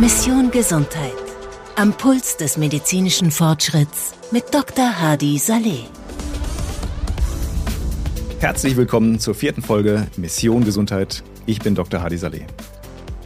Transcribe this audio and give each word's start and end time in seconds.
Mission 0.00 0.50
Gesundheit. 0.50 1.12
Am 1.76 1.92
Puls 1.92 2.36
des 2.36 2.56
medizinischen 2.56 3.30
Fortschritts 3.30 4.14
mit 4.32 4.52
Dr. 4.52 5.00
Hadi 5.00 5.38
Saleh. 5.38 5.84
Herzlich 8.40 8.76
willkommen 8.76 9.20
zur 9.20 9.34
vierten 9.34 9.62
Folge 9.62 10.06
Mission 10.16 10.64
Gesundheit. 10.64 11.22
Ich 11.46 11.60
bin 11.60 11.74
Dr. 11.74 12.02
Hadi 12.02 12.16
Saleh. 12.16 12.46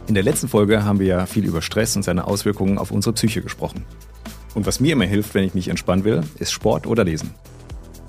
In 0.07 0.13
der 0.13 0.23
letzten 0.23 0.47
Folge 0.47 0.83
haben 0.83 0.99
wir 0.99 1.07
ja 1.07 1.25
viel 1.25 1.45
über 1.45 1.61
Stress 1.61 1.95
und 1.95 2.03
seine 2.03 2.27
Auswirkungen 2.27 2.77
auf 2.77 2.91
unsere 2.91 3.13
Psyche 3.13 3.41
gesprochen. 3.41 3.85
Und 4.53 4.65
was 4.65 4.79
mir 4.79 4.93
immer 4.93 5.05
hilft, 5.05 5.33
wenn 5.33 5.43
ich 5.43 5.53
mich 5.53 5.67
entspannen 5.67 6.03
will, 6.05 6.23
ist 6.37 6.51
Sport 6.51 6.87
oder 6.87 7.03
Lesen. 7.03 7.33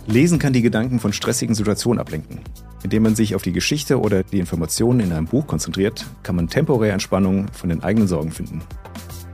Lesen 0.07 0.39
kann 0.39 0.53
die 0.53 0.63
Gedanken 0.63 1.01
von 1.01 1.13
stressigen 1.13 1.55
Situationen 1.55 2.01
ablenken. 2.01 2.41
Indem 2.83 3.03
man 3.03 3.15
sich 3.15 3.35
auf 3.35 3.43
die 3.43 3.53
Geschichte 3.53 4.01
oder 4.01 4.23
die 4.23 4.39
Informationen 4.39 5.01
in 5.01 5.13
einem 5.13 5.27
Buch 5.27 5.47
konzentriert, 5.47 6.07
kann 6.23 6.37
man 6.37 6.49
temporär 6.49 6.93
Entspannung 6.93 7.47
von 7.53 7.69
den 7.69 7.83
eigenen 7.83 8.09
Sorgen 8.09 8.33
finden. 8.33 8.63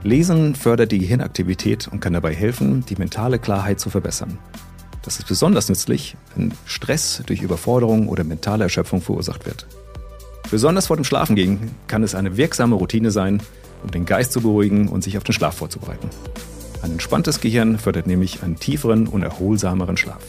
Lesen 0.03 0.55
fördert 0.55 0.91
die 0.91 0.99
Gehirnaktivität 0.99 1.87
und 1.87 1.99
kann 1.99 2.13
dabei 2.13 2.33
helfen, 2.33 2.85
die 2.87 2.95
mentale 2.95 3.39
Klarheit 3.39 3.79
zu 3.79 3.89
verbessern. 3.89 4.37
Das 5.01 5.19
ist 5.19 5.27
besonders 5.27 5.69
nützlich, 5.69 6.17
wenn 6.35 6.53
Stress 6.65 7.23
durch 7.25 7.41
Überforderung 7.41 8.09
oder 8.09 8.23
mentale 8.23 8.65
Erschöpfung 8.65 9.01
verursacht 9.01 9.45
wird. 9.45 9.65
Besonders 10.51 10.87
vor 10.87 10.97
dem 10.97 11.05
Schlafengehen 11.05 11.71
kann 11.87 12.03
es 12.03 12.15
eine 12.15 12.37
wirksame 12.37 12.75
Routine 12.75 13.11
sein, 13.11 13.41
um 13.83 13.91
den 13.91 14.05
Geist 14.05 14.33
zu 14.33 14.41
beruhigen 14.41 14.87
und 14.87 15.03
sich 15.03 15.17
auf 15.17 15.23
den 15.23 15.33
Schlaf 15.33 15.55
vorzubereiten. 15.55 16.09
Ein 16.81 16.91
entspanntes 16.91 17.41
Gehirn 17.41 17.79
fördert 17.79 18.07
nämlich 18.07 18.43
einen 18.43 18.57
tieferen 18.57 19.07
und 19.07 19.23
erholsameren 19.23 19.97
Schlaf. 19.97 20.21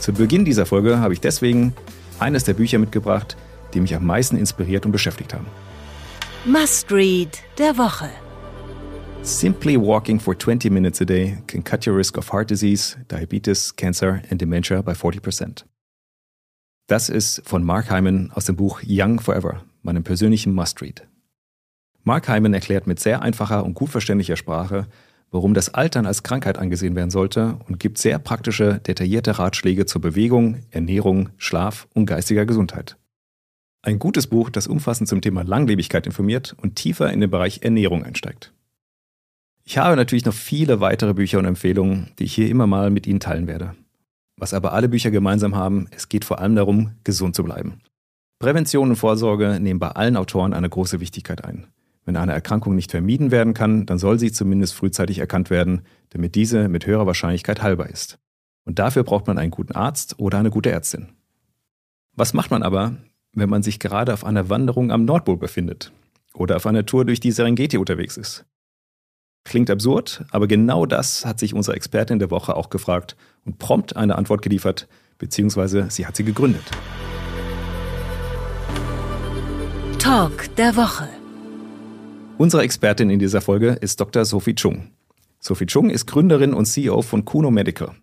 Zu 0.00 0.12
Beginn 0.12 0.44
dieser 0.44 0.66
Folge 0.66 0.98
habe 0.98 1.12
ich 1.12 1.20
deswegen 1.20 1.74
eines 2.20 2.44
der 2.44 2.54
Bücher 2.54 2.78
mitgebracht, 2.78 3.36
die 3.74 3.80
mich 3.80 3.94
am 3.94 4.06
meisten 4.06 4.36
inspiriert 4.36 4.86
und 4.86 4.92
beschäftigt 4.92 5.34
haben. 5.34 5.46
Must 6.44 6.90
Read 6.90 7.38
der 7.58 7.76
Woche. 7.76 8.08
Simply 9.22 9.76
walking 9.76 10.18
for 10.18 10.34
20 10.38 10.70
minutes 10.70 11.02
a 11.02 11.04
day 11.04 11.38
can 11.46 11.62
cut 11.62 11.86
your 11.86 11.96
risk 11.96 12.16
of 12.16 12.32
heart 12.32 12.48
disease, 12.48 12.96
diabetes, 13.08 13.74
cancer 13.76 14.22
and 14.30 14.40
dementia 14.40 14.80
by 14.80 14.92
40%. 14.92 15.64
Das 16.86 17.08
ist 17.08 17.42
von 17.44 17.62
Mark 17.62 17.90
Hyman 17.90 18.32
aus 18.34 18.46
dem 18.46 18.56
Buch 18.56 18.80
Young 18.84 19.20
Forever, 19.20 19.62
meinem 19.82 20.02
persönlichen 20.02 20.54
Must-Read. 20.54 21.06
Mark 22.02 22.28
Hyman 22.28 22.54
erklärt 22.54 22.86
mit 22.86 22.98
sehr 22.98 23.22
einfacher 23.22 23.64
und 23.64 23.74
gut 23.74 23.90
verständlicher 23.90 24.36
Sprache, 24.36 24.88
warum 25.30 25.54
das 25.54 25.72
Altern 25.72 26.06
als 26.06 26.22
Krankheit 26.22 26.58
angesehen 26.58 26.96
werden 26.96 27.10
sollte 27.10 27.58
und 27.68 27.78
gibt 27.78 27.98
sehr 27.98 28.18
praktische, 28.18 28.80
detaillierte 28.80 29.38
Ratschläge 29.38 29.86
zur 29.86 30.00
Bewegung, 30.00 30.58
Ernährung, 30.70 31.30
Schlaf 31.36 31.88
und 31.94 32.06
geistiger 32.06 32.46
Gesundheit. 32.46 32.96
Ein 33.82 33.98
gutes 33.98 34.26
Buch, 34.26 34.50
das 34.50 34.66
umfassend 34.66 35.08
zum 35.08 35.22
Thema 35.22 35.42
Langlebigkeit 35.42 36.06
informiert 36.06 36.54
und 36.60 36.76
tiefer 36.76 37.12
in 37.12 37.20
den 37.20 37.30
Bereich 37.30 37.60
Ernährung 37.62 38.04
einsteigt. 38.04 38.52
Ich 39.64 39.78
habe 39.78 39.96
natürlich 39.96 40.24
noch 40.24 40.34
viele 40.34 40.80
weitere 40.80 41.14
Bücher 41.14 41.38
und 41.38 41.44
Empfehlungen, 41.44 42.10
die 42.18 42.24
ich 42.24 42.34
hier 42.34 42.48
immer 42.48 42.66
mal 42.66 42.90
mit 42.90 43.06
Ihnen 43.06 43.20
teilen 43.20 43.46
werde. 43.46 43.74
Was 44.36 44.52
aber 44.52 44.72
alle 44.72 44.88
Bücher 44.88 45.10
gemeinsam 45.10 45.54
haben, 45.54 45.86
es 45.92 46.08
geht 46.08 46.24
vor 46.24 46.40
allem 46.40 46.56
darum, 46.56 46.92
gesund 47.04 47.36
zu 47.36 47.44
bleiben. 47.44 47.80
Prävention 48.38 48.90
und 48.90 48.96
Vorsorge 48.96 49.60
nehmen 49.60 49.78
bei 49.78 49.90
allen 49.90 50.16
Autoren 50.16 50.54
eine 50.54 50.68
große 50.68 50.98
Wichtigkeit 50.98 51.44
ein. 51.44 51.66
Wenn 52.04 52.16
eine 52.16 52.32
Erkrankung 52.32 52.74
nicht 52.74 52.90
vermieden 52.90 53.30
werden 53.30 53.54
kann, 53.54 53.86
dann 53.86 53.98
soll 53.98 54.18
sie 54.18 54.32
zumindest 54.32 54.74
frühzeitig 54.74 55.18
erkannt 55.18 55.50
werden, 55.50 55.82
damit 56.10 56.34
diese 56.34 56.68
mit 56.68 56.86
höherer 56.86 57.06
Wahrscheinlichkeit 57.06 57.62
heilbar 57.62 57.90
ist. 57.90 58.18
Und 58.64 58.78
dafür 58.78 59.04
braucht 59.04 59.26
man 59.26 59.38
einen 59.38 59.50
guten 59.50 59.72
Arzt 59.72 60.18
oder 60.18 60.38
eine 60.38 60.50
gute 60.50 60.70
Ärztin. 60.70 61.08
Was 62.14 62.34
macht 62.34 62.50
man 62.50 62.62
aber, 62.62 62.96
wenn 63.32 63.48
man 63.48 63.62
sich 63.62 63.78
gerade 63.78 64.12
auf 64.12 64.24
einer 64.24 64.48
Wanderung 64.48 64.90
am 64.90 65.04
Nordpol 65.04 65.36
befindet 65.36 65.92
oder 66.34 66.56
auf 66.56 66.66
einer 66.66 66.86
Tour 66.86 67.04
durch 67.04 67.20
die 67.20 67.32
Serengeti 67.32 67.78
unterwegs 67.78 68.16
ist? 68.16 68.44
Klingt 69.44 69.70
absurd, 69.70 70.24
aber 70.30 70.46
genau 70.46 70.86
das 70.86 71.24
hat 71.24 71.38
sich 71.38 71.54
unsere 71.54 71.76
Expertin 71.76 72.18
der 72.18 72.30
Woche 72.30 72.54
auch 72.54 72.70
gefragt 72.70 73.16
und 73.44 73.58
prompt 73.58 73.96
eine 73.96 74.16
Antwort 74.16 74.42
geliefert, 74.42 74.86
beziehungsweise 75.18 75.86
sie 75.90 76.06
hat 76.06 76.16
sie 76.16 76.24
gegründet. 76.24 76.64
Talk 79.98 80.54
der 80.56 80.76
Woche. 80.76 81.08
Unsere 82.40 82.62
Expertin 82.62 83.10
in 83.10 83.18
dieser 83.18 83.42
Folge 83.42 83.72
ist 83.82 84.00
Dr. 84.00 84.24
Sophie 84.24 84.54
Chung. 84.54 84.92
Sophie 85.40 85.66
Chung 85.66 85.90
ist 85.90 86.06
Gründerin 86.06 86.54
und 86.54 86.64
CEO 86.64 87.02
von 87.02 87.26
Kuno 87.26 87.50
Medical, 87.50 87.94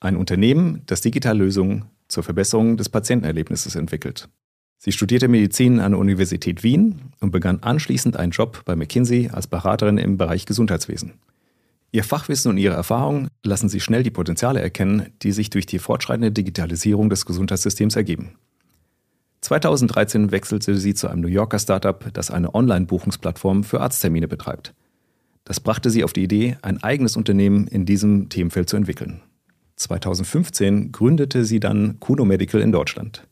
ein 0.00 0.18
Unternehmen, 0.18 0.82
das 0.84 1.00
Digitallösungen 1.00 1.86
zur 2.06 2.22
Verbesserung 2.22 2.76
des 2.76 2.90
Patientenerlebnisses 2.90 3.76
entwickelt. 3.76 4.28
Sie 4.76 4.92
studierte 4.92 5.28
Medizin 5.28 5.80
an 5.80 5.92
der 5.92 5.98
Universität 5.98 6.62
Wien 6.62 7.00
und 7.20 7.30
begann 7.30 7.62
anschließend 7.62 8.18
einen 8.18 8.32
Job 8.32 8.60
bei 8.66 8.76
McKinsey 8.76 9.30
als 9.32 9.46
Beraterin 9.46 9.96
im 9.96 10.18
Bereich 10.18 10.44
Gesundheitswesen. 10.44 11.14
Ihr 11.90 12.04
Fachwissen 12.04 12.50
und 12.50 12.58
ihre 12.58 12.74
Erfahrung 12.74 13.28
lassen 13.42 13.70
sie 13.70 13.80
schnell 13.80 14.02
die 14.02 14.10
Potenziale 14.10 14.60
erkennen, 14.60 15.06
die 15.22 15.32
sich 15.32 15.48
durch 15.48 15.64
die 15.64 15.78
fortschreitende 15.78 16.32
Digitalisierung 16.32 17.08
des 17.08 17.24
Gesundheitssystems 17.24 17.96
ergeben. 17.96 18.36
2013 19.40 20.32
wechselte 20.32 20.76
sie 20.76 20.94
zu 20.94 21.08
einem 21.08 21.22
New 21.22 21.28
Yorker 21.28 21.58
Startup, 21.58 22.04
das 22.12 22.30
eine 22.30 22.54
Online-Buchungsplattform 22.54 23.64
für 23.64 23.80
Arzttermine 23.80 24.28
betreibt. 24.28 24.74
Das 25.44 25.60
brachte 25.60 25.90
sie 25.90 26.04
auf 26.04 26.12
die 26.12 26.22
Idee, 26.22 26.58
ein 26.62 26.82
eigenes 26.82 27.16
Unternehmen 27.16 27.66
in 27.66 27.86
diesem 27.86 28.28
Themenfeld 28.28 28.68
zu 28.68 28.76
entwickeln. 28.76 29.22
2015 29.76 30.92
gründete 30.92 31.44
sie 31.44 31.58
dann 31.58 31.98
Kuno 32.00 32.24
Medical 32.24 32.60
in 32.60 32.70
Deutschland. 32.70 33.26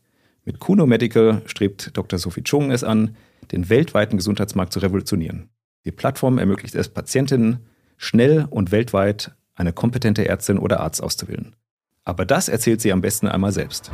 Mit 0.45 0.59
Kuno 0.59 0.87
Medical 0.87 1.43
strebt 1.45 1.95
Dr. 1.95 2.17
Sophie 2.17 2.43
Chung 2.43 2.71
es 2.71 2.83
an, 2.83 3.15
den 3.51 3.69
weltweiten 3.69 4.17
Gesundheitsmarkt 4.17 4.73
zu 4.73 4.79
revolutionieren. 4.79 5.49
Die 5.85 5.91
Plattform 5.91 6.39
ermöglicht 6.39 6.75
es 6.75 6.89
Patientinnen, 6.89 7.59
schnell 7.97 8.47
und 8.49 8.71
weltweit 8.71 9.35
eine 9.53 9.73
kompetente 9.73 10.27
Ärztin 10.27 10.57
oder 10.57 10.79
Arzt 10.79 11.03
auszuwählen. 11.03 11.55
Aber 12.03 12.25
das 12.25 12.49
erzählt 12.49 12.81
sie 12.81 12.91
am 12.91 13.01
besten 13.01 13.27
einmal 13.27 13.51
selbst. 13.51 13.91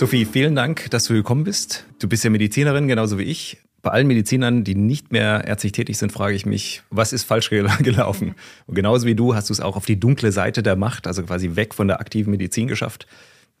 Sophie, 0.00 0.24
vielen 0.24 0.54
Dank, 0.54 0.90
dass 0.92 1.04
du 1.04 1.12
gekommen 1.12 1.44
bist. 1.44 1.84
Du 1.98 2.08
bist 2.08 2.24
ja 2.24 2.30
Medizinerin, 2.30 2.88
genauso 2.88 3.18
wie 3.18 3.24
ich. 3.24 3.58
Bei 3.82 3.90
allen 3.90 4.06
Medizinern, 4.06 4.64
die 4.64 4.74
nicht 4.74 5.12
mehr 5.12 5.44
ärztlich 5.46 5.72
tätig 5.72 5.98
sind, 5.98 6.10
frage 6.10 6.34
ich 6.34 6.46
mich, 6.46 6.82
was 6.88 7.12
ist 7.12 7.24
falsch 7.24 7.50
gelaufen? 7.50 8.34
Und 8.66 8.76
genauso 8.76 9.06
wie 9.06 9.14
du 9.14 9.34
hast 9.34 9.50
du 9.50 9.52
es 9.52 9.60
auch 9.60 9.76
auf 9.76 9.84
die 9.84 10.00
dunkle 10.00 10.32
Seite 10.32 10.62
der 10.62 10.74
Macht, 10.74 11.06
also 11.06 11.22
quasi 11.24 11.54
weg 11.54 11.74
von 11.74 11.86
der 11.86 12.00
aktiven 12.00 12.30
Medizin 12.30 12.66
geschafft. 12.66 13.06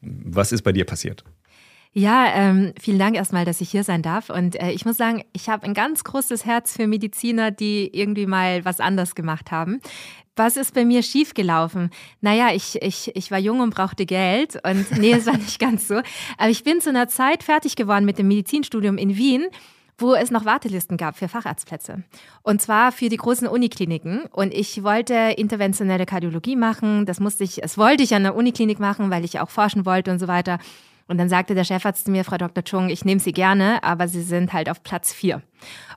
Was 0.00 0.50
ist 0.50 0.62
bei 0.62 0.72
dir 0.72 0.86
passiert? 0.86 1.24
Ja, 1.92 2.26
ähm, 2.34 2.72
vielen 2.80 3.00
Dank 3.00 3.16
erstmal, 3.16 3.44
dass 3.44 3.60
ich 3.60 3.70
hier 3.70 3.82
sein 3.82 4.02
darf. 4.02 4.30
Und 4.30 4.54
äh, 4.60 4.70
ich 4.70 4.84
muss 4.84 4.96
sagen, 4.96 5.24
ich 5.32 5.48
habe 5.48 5.64
ein 5.64 5.74
ganz 5.74 6.04
großes 6.04 6.46
Herz 6.46 6.76
für 6.76 6.86
Mediziner, 6.86 7.50
die 7.50 7.90
irgendwie 7.92 8.26
mal 8.26 8.64
was 8.64 8.78
anders 8.78 9.16
gemacht 9.16 9.50
haben. 9.50 9.80
Was 10.36 10.56
ist 10.56 10.72
bei 10.72 10.84
mir 10.84 11.02
schiefgelaufen? 11.02 11.90
Naja, 12.20 12.54
ich, 12.54 12.80
ich, 12.80 13.14
ich 13.16 13.30
war 13.32 13.38
jung 13.38 13.58
und 13.60 13.74
brauchte 13.74 14.06
Geld 14.06 14.58
und 14.64 14.98
nee, 14.98 15.12
es 15.12 15.26
war 15.26 15.36
nicht 15.36 15.58
ganz 15.58 15.88
so. 15.88 16.00
Aber 16.38 16.50
ich 16.50 16.62
bin 16.62 16.80
zu 16.80 16.90
einer 16.90 17.08
Zeit 17.08 17.42
fertig 17.42 17.74
geworden 17.74 18.04
mit 18.04 18.18
dem 18.18 18.28
Medizinstudium 18.28 18.96
in 18.96 19.16
Wien 19.16 19.46
wo 20.00 20.14
es 20.14 20.30
noch 20.30 20.46
Wartelisten 20.46 20.96
gab 20.96 21.18
für 21.18 21.28
Facharztplätze. 21.28 22.02
Und 22.42 22.62
zwar 22.62 22.90
für 22.90 23.08
die 23.08 23.16
großen 23.16 23.46
Unikliniken. 23.46 24.22
Und 24.32 24.54
ich 24.54 24.82
wollte 24.82 25.34
interventionelle 25.36 26.06
Kardiologie 26.06 26.56
machen. 26.56 27.06
Das 27.06 27.20
musste 27.20 27.44
ich, 27.44 27.62
es 27.62 27.76
wollte 27.76 28.02
ich 28.02 28.14
an 28.14 28.22
der 28.22 28.34
Uniklinik 28.34 28.80
machen, 28.80 29.10
weil 29.10 29.24
ich 29.24 29.40
auch 29.40 29.50
forschen 29.50 29.84
wollte 29.84 30.10
und 30.10 30.18
so 30.18 30.26
weiter. 30.26 30.58
Und 31.10 31.18
dann 31.18 31.28
sagte 31.28 31.56
der 31.56 31.64
Chefarzt 31.64 32.04
zu 32.04 32.12
mir, 32.12 32.24
Frau 32.24 32.36
Dr. 32.36 32.62
Chung, 32.62 32.88
ich 32.88 33.04
nehme 33.04 33.20
Sie 33.20 33.32
gerne, 33.32 33.82
aber 33.82 34.06
Sie 34.06 34.22
sind 34.22 34.52
halt 34.52 34.70
auf 34.70 34.84
Platz 34.84 35.12
vier. 35.12 35.42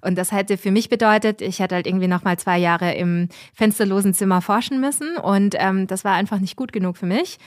Und 0.01 0.17
das 0.17 0.31
hätte 0.31 0.57
für 0.57 0.71
mich 0.71 0.89
bedeutet, 0.89 1.39
ich 1.39 1.59
hätte 1.59 1.75
halt 1.75 1.85
irgendwie 1.85 2.07
nochmal 2.07 2.39
zwei 2.39 2.57
Jahre 2.57 2.95
im 2.95 3.29
fensterlosen 3.53 4.15
Zimmer 4.15 4.41
forschen 4.41 4.81
müssen. 4.81 5.15
Und 5.17 5.53
ähm, 5.59 5.85
das 5.85 6.03
war 6.03 6.15
einfach 6.15 6.39
nicht 6.39 6.55
gut 6.55 6.73
genug 6.73 6.97
für 6.97 7.05
mich. 7.05 7.37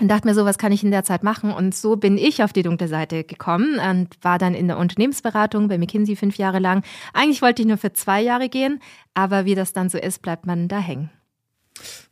Und 0.00 0.08
dachte 0.08 0.26
mir 0.26 0.34
so, 0.34 0.46
was 0.46 0.56
kann 0.56 0.72
ich 0.72 0.82
in 0.82 0.90
der 0.90 1.04
Zeit 1.04 1.22
machen? 1.22 1.52
Und 1.52 1.74
so 1.74 1.96
bin 1.96 2.16
ich 2.16 2.42
auf 2.42 2.54
die 2.54 2.62
dunkle 2.62 2.88
Seite 2.88 3.24
gekommen 3.24 3.78
und 3.78 4.08
war 4.22 4.38
dann 4.38 4.54
in 4.54 4.66
der 4.66 4.78
Unternehmensberatung 4.78 5.68
bei 5.68 5.76
McKinsey 5.76 6.16
fünf 6.16 6.38
Jahre 6.38 6.60
lang. 6.60 6.82
Eigentlich 7.12 7.42
wollte 7.42 7.60
ich 7.60 7.68
nur 7.68 7.76
für 7.76 7.92
zwei 7.92 8.22
Jahre 8.22 8.48
gehen, 8.48 8.80
aber 9.12 9.44
wie 9.44 9.54
das 9.54 9.74
dann 9.74 9.90
so 9.90 9.98
ist, 9.98 10.22
bleibt 10.22 10.46
man 10.46 10.66
da 10.68 10.78
hängen. 10.78 11.10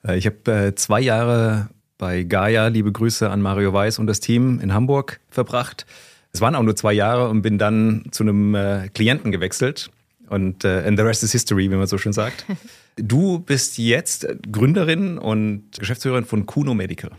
Äh, 0.07 0.19
ich 0.19 0.27
habe 0.27 0.53
äh, 0.53 0.75
zwei 0.75 1.01
Jahre 1.01 1.71
bei 2.01 2.25
Gaia, 2.25 2.69
liebe 2.69 2.91
Grüße 2.91 3.31
an 3.31 3.43
Mario 3.43 3.73
Weiß 3.73 3.99
und 3.99 4.07
das 4.07 4.21
Team 4.21 4.59
in 4.59 4.73
Hamburg 4.73 5.21
verbracht. 5.29 5.87
Es 6.33 6.41
waren 6.41 6.55
auch 6.55 6.63
nur 6.63 6.75
zwei 6.75 6.95
Jahre 6.95 7.29
und 7.29 7.43
bin 7.43 7.59
dann 7.59 8.07
zu 8.11 8.25
einem 8.25 8.55
äh, 8.55 8.89
Klienten 8.89 9.31
gewechselt. 9.31 9.91
Und 10.29 10.65
äh, 10.65 10.83
and 10.87 10.99
the 10.99 11.05
rest 11.05 11.23
is 11.23 11.33
history, 11.33 11.71
wie 11.71 11.77
man 11.77 11.87
so 11.87 11.99
schön 11.99 12.13
sagt. 12.13 12.45
Du 12.97 13.39
bist 13.39 13.79
jetzt 13.79 14.27
Gründerin 14.51 15.17
und 15.17 15.71
Geschäftsführerin 15.79 16.27
von 16.27 16.45
Kuno 16.45 16.75
Medical. 16.75 17.13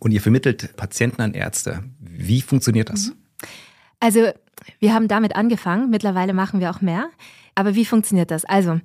Und 0.00 0.10
ihr 0.10 0.20
vermittelt 0.20 0.74
Patienten 0.76 1.20
an 1.22 1.34
Ärzte. 1.34 1.84
Wie 2.00 2.40
funktioniert 2.40 2.88
das? 2.88 3.12
Also, 4.00 4.32
wir 4.80 4.94
haben 4.94 5.06
damit 5.06 5.36
angefangen. 5.36 5.90
Mittlerweile 5.90 6.32
machen 6.32 6.58
wir 6.58 6.70
auch 6.70 6.80
mehr. 6.80 7.10
Aber 7.54 7.76
wie 7.76 7.84
funktioniert 7.84 8.32
das? 8.32 8.46
Also, 8.46 8.80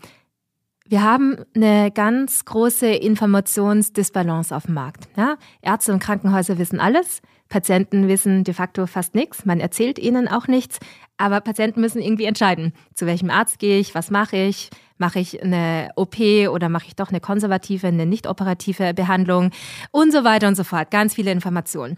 wir 0.86 1.02
haben 1.02 1.38
eine 1.56 1.92
ganz 1.92 2.46
große 2.46 2.88
Informationsdisbalance 2.88 4.56
auf 4.56 4.66
dem 4.66 4.76
Markt. 4.76 5.08
Ja? 5.16 5.38
Ärzte 5.62 5.94
und 5.94 6.00
Krankenhäuser 6.00 6.58
wissen 6.58 6.80
alles, 6.80 7.22
Patienten 7.50 8.08
wissen 8.08 8.44
de 8.44 8.54
facto 8.54 8.88
fast 8.88 9.16
nichts, 9.16 9.46
man 9.46 9.60
erzählt 9.60 10.00
ihnen 10.00 10.28
auch 10.28 10.48
nichts, 10.48 10.80
aber 11.18 11.40
Patienten 11.40 11.82
müssen 11.82 12.02
irgendwie 12.02 12.26
entscheiden, 12.26 12.74
zu 12.96 13.06
welchem 13.06 13.30
Arzt 13.30 13.60
gehe 13.60 13.80
ich, 13.80 13.94
was 13.96 14.10
mache 14.10 14.38
ich, 14.38 14.72
mache 14.98 15.20
ich 15.20 15.42
eine 15.42 15.90
OP 15.96 16.20
oder 16.50 16.70
mache 16.70 16.88
ich 16.88 16.96
doch 16.96 17.10
eine 17.10 17.20
konservative, 17.20 17.88
eine 17.88 18.06
nicht 18.06 18.28
operative 18.28 18.94
Behandlung 18.94 19.52
und 19.92 20.12
so 20.12 20.24
weiter 20.24 20.48
und 20.48 20.56
so 20.56 20.64
fort. 20.64 20.92
Ganz 20.92 21.14
viele 21.14 21.32
Informationen. 21.32 21.98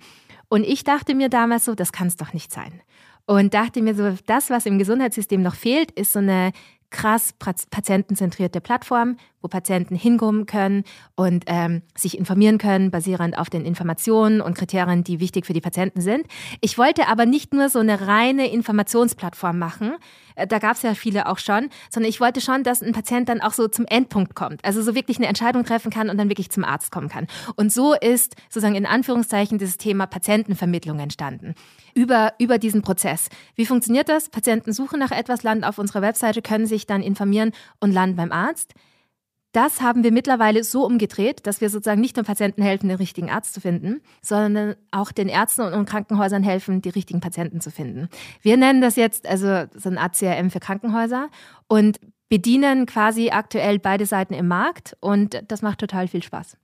Und 0.49 0.63
ich 0.63 0.83
dachte 0.83 1.15
mir 1.15 1.29
damals 1.29 1.65
so, 1.65 1.73
das 1.73 1.91
kann 1.91 2.07
es 2.07 2.17
doch 2.17 2.33
nicht 2.33 2.51
sein. 2.51 2.81
Und 3.25 3.55
dachte 3.55 3.81
mir 3.81 3.95
so, 3.95 4.13
das, 4.27 4.49
was 4.51 4.67
im 4.67 4.77
Gesundheitssystem 4.77 5.41
noch 5.41 5.55
fehlt, 5.55 5.91
ist 5.91 6.13
so 6.13 6.19
eine 6.19 6.51
krass 6.95 7.33
patientenzentrierte 7.33 8.61
Plattform, 8.61 9.17
wo 9.41 9.49
Patienten 9.49 9.95
hinkommen 9.95 10.45
können 10.45 10.85
und 11.15 11.43
ähm, 11.47 11.81
sich 11.95 12.17
informieren 12.17 12.57
können, 12.57 12.89
basierend 12.89 13.37
auf 13.37 13.49
den 13.49 13.65
Informationen 13.65 14.39
und 14.39 14.57
Kriterien, 14.57 15.03
die 15.03 15.19
wichtig 15.19 15.45
für 15.45 15.53
die 15.53 15.61
Patienten 15.61 15.99
sind. 15.99 16.25
Ich 16.61 16.77
wollte 16.77 17.07
aber 17.07 17.25
nicht 17.25 17.53
nur 17.53 17.67
so 17.67 17.79
eine 17.79 18.07
reine 18.07 18.49
Informationsplattform 18.49 19.59
machen, 19.59 19.97
äh, 20.35 20.47
da 20.47 20.59
gab 20.59 20.75
es 20.75 20.81
ja 20.83 20.93
viele 20.93 21.27
auch 21.27 21.37
schon, 21.37 21.69
sondern 21.89 22.09
ich 22.09 22.19
wollte 22.19 22.41
schon, 22.41 22.63
dass 22.63 22.81
ein 22.81 22.93
Patient 22.93 23.27
dann 23.29 23.41
auch 23.41 23.53
so 23.53 23.67
zum 23.67 23.85
Endpunkt 23.85 24.35
kommt, 24.35 24.63
also 24.63 24.81
so 24.81 24.95
wirklich 24.95 25.17
eine 25.17 25.27
Entscheidung 25.27 25.63
treffen 25.63 25.91
kann 25.91 26.09
und 26.09 26.17
dann 26.17 26.29
wirklich 26.29 26.49
zum 26.49 26.63
Arzt 26.63 26.91
kommen 26.91 27.09
kann. 27.09 27.27
Und 27.55 27.71
so 27.71 27.93
ist 27.93 28.35
sozusagen 28.49 28.75
in 28.75 28.85
Anführungszeichen 28.85 29.57
dieses 29.57 29.77
Thema 29.77 30.05
Patientenvermittlung 30.05 30.99
entstanden. 30.99 31.55
Über, 31.93 32.33
über 32.39 32.57
diesen 32.57 32.81
Prozess. 32.81 33.29
Wie 33.55 33.65
funktioniert 33.65 34.09
das? 34.09 34.29
Patienten 34.29 34.73
suchen 34.73 34.99
nach 34.99 35.11
etwas, 35.11 35.43
landen 35.43 35.63
auf 35.63 35.77
unserer 35.77 36.01
Webseite, 36.01 36.41
können 36.41 36.65
sich 36.65 36.84
dann 36.85 37.01
informieren 37.01 37.51
und 37.79 37.91
landen 37.91 38.15
beim 38.15 38.31
Arzt. 38.31 38.73
Das 39.55 39.81
haben 39.81 40.03
wir 40.03 40.11
mittlerweile 40.11 40.65
so 40.65 40.85
umgedreht, 40.85 41.47
dass 41.47 41.61
wir 41.61 41.69
sozusagen 41.69 42.01
nicht 42.01 42.17
nur 42.17 42.25
Patienten 42.25 42.61
helfen, 42.61 42.89
den 42.89 42.97
richtigen 42.97 43.29
Arzt 43.29 43.53
zu 43.53 43.61
finden, 43.61 44.01
sondern 44.21 44.75
auch 44.91 45.13
den 45.13 45.29
Ärzten 45.29 45.61
und 45.61 45.85
Krankenhäusern 45.85 46.43
helfen, 46.43 46.81
die 46.81 46.89
richtigen 46.89 47.21
Patienten 47.21 47.61
zu 47.61 47.71
finden. 47.71 48.09
Wir 48.41 48.57
nennen 48.57 48.81
das 48.81 48.97
jetzt 48.97 49.25
also 49.25 49.63
so 49.73 49.89
ein 49.89 49.97
ACRM 49.97 50.51
für 50.51 50.59
Krankenhäuser 50.59 51.29
und 51.69 52.01
bedienen 52.27 52.85
quasi 52.85 53.29
aktuell 53.29 53.79
beide 53.79 54.05
Seiten 54.05 54.33
im 54.33 54.49
Markt 54.49 54.97
und 54.99 55.41
das 55.47 55.61
macht 55.61 55.79
total 55.79 56.09
viel 56.09 56.21
Spaß. 56.21 56.57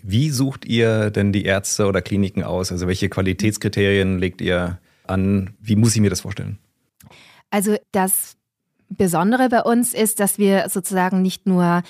Wie 0.00 0.30
sucht 0.30 0.66
ihr 0.66 1.10
denn 1.10 1.32
die 1.32 1.44
Ärzte 1.44 1.86
oder 1.86 2.00
Kliniken 2.00 2.44
aus? 2.44 2.70
Also 2.70 2.86
welche 2.86 3.08
Qualitätskriterien 3.08 4.18
legt 4.18 4.40
ihr 4.40 4.78
an? 5.04 5.54
Wie 5.58 5.74
muss 5.74 5.96
ich 5.96 6.00
mir 6.00 6.10
das 6.10 6.20
vorstellen? 6.20 6.58
Also 7.50 7.76
das 7.90 8.36
Besondere 8.96 9.48
bei 9.48 9.62
uns 9.62 9.94
ist, 9.94 10.20
dass 10.20 10.38
wir 10.38 10.68
sozusagen 10.68 11.22
nicht 11.22 11.46
nur 11.46 11.82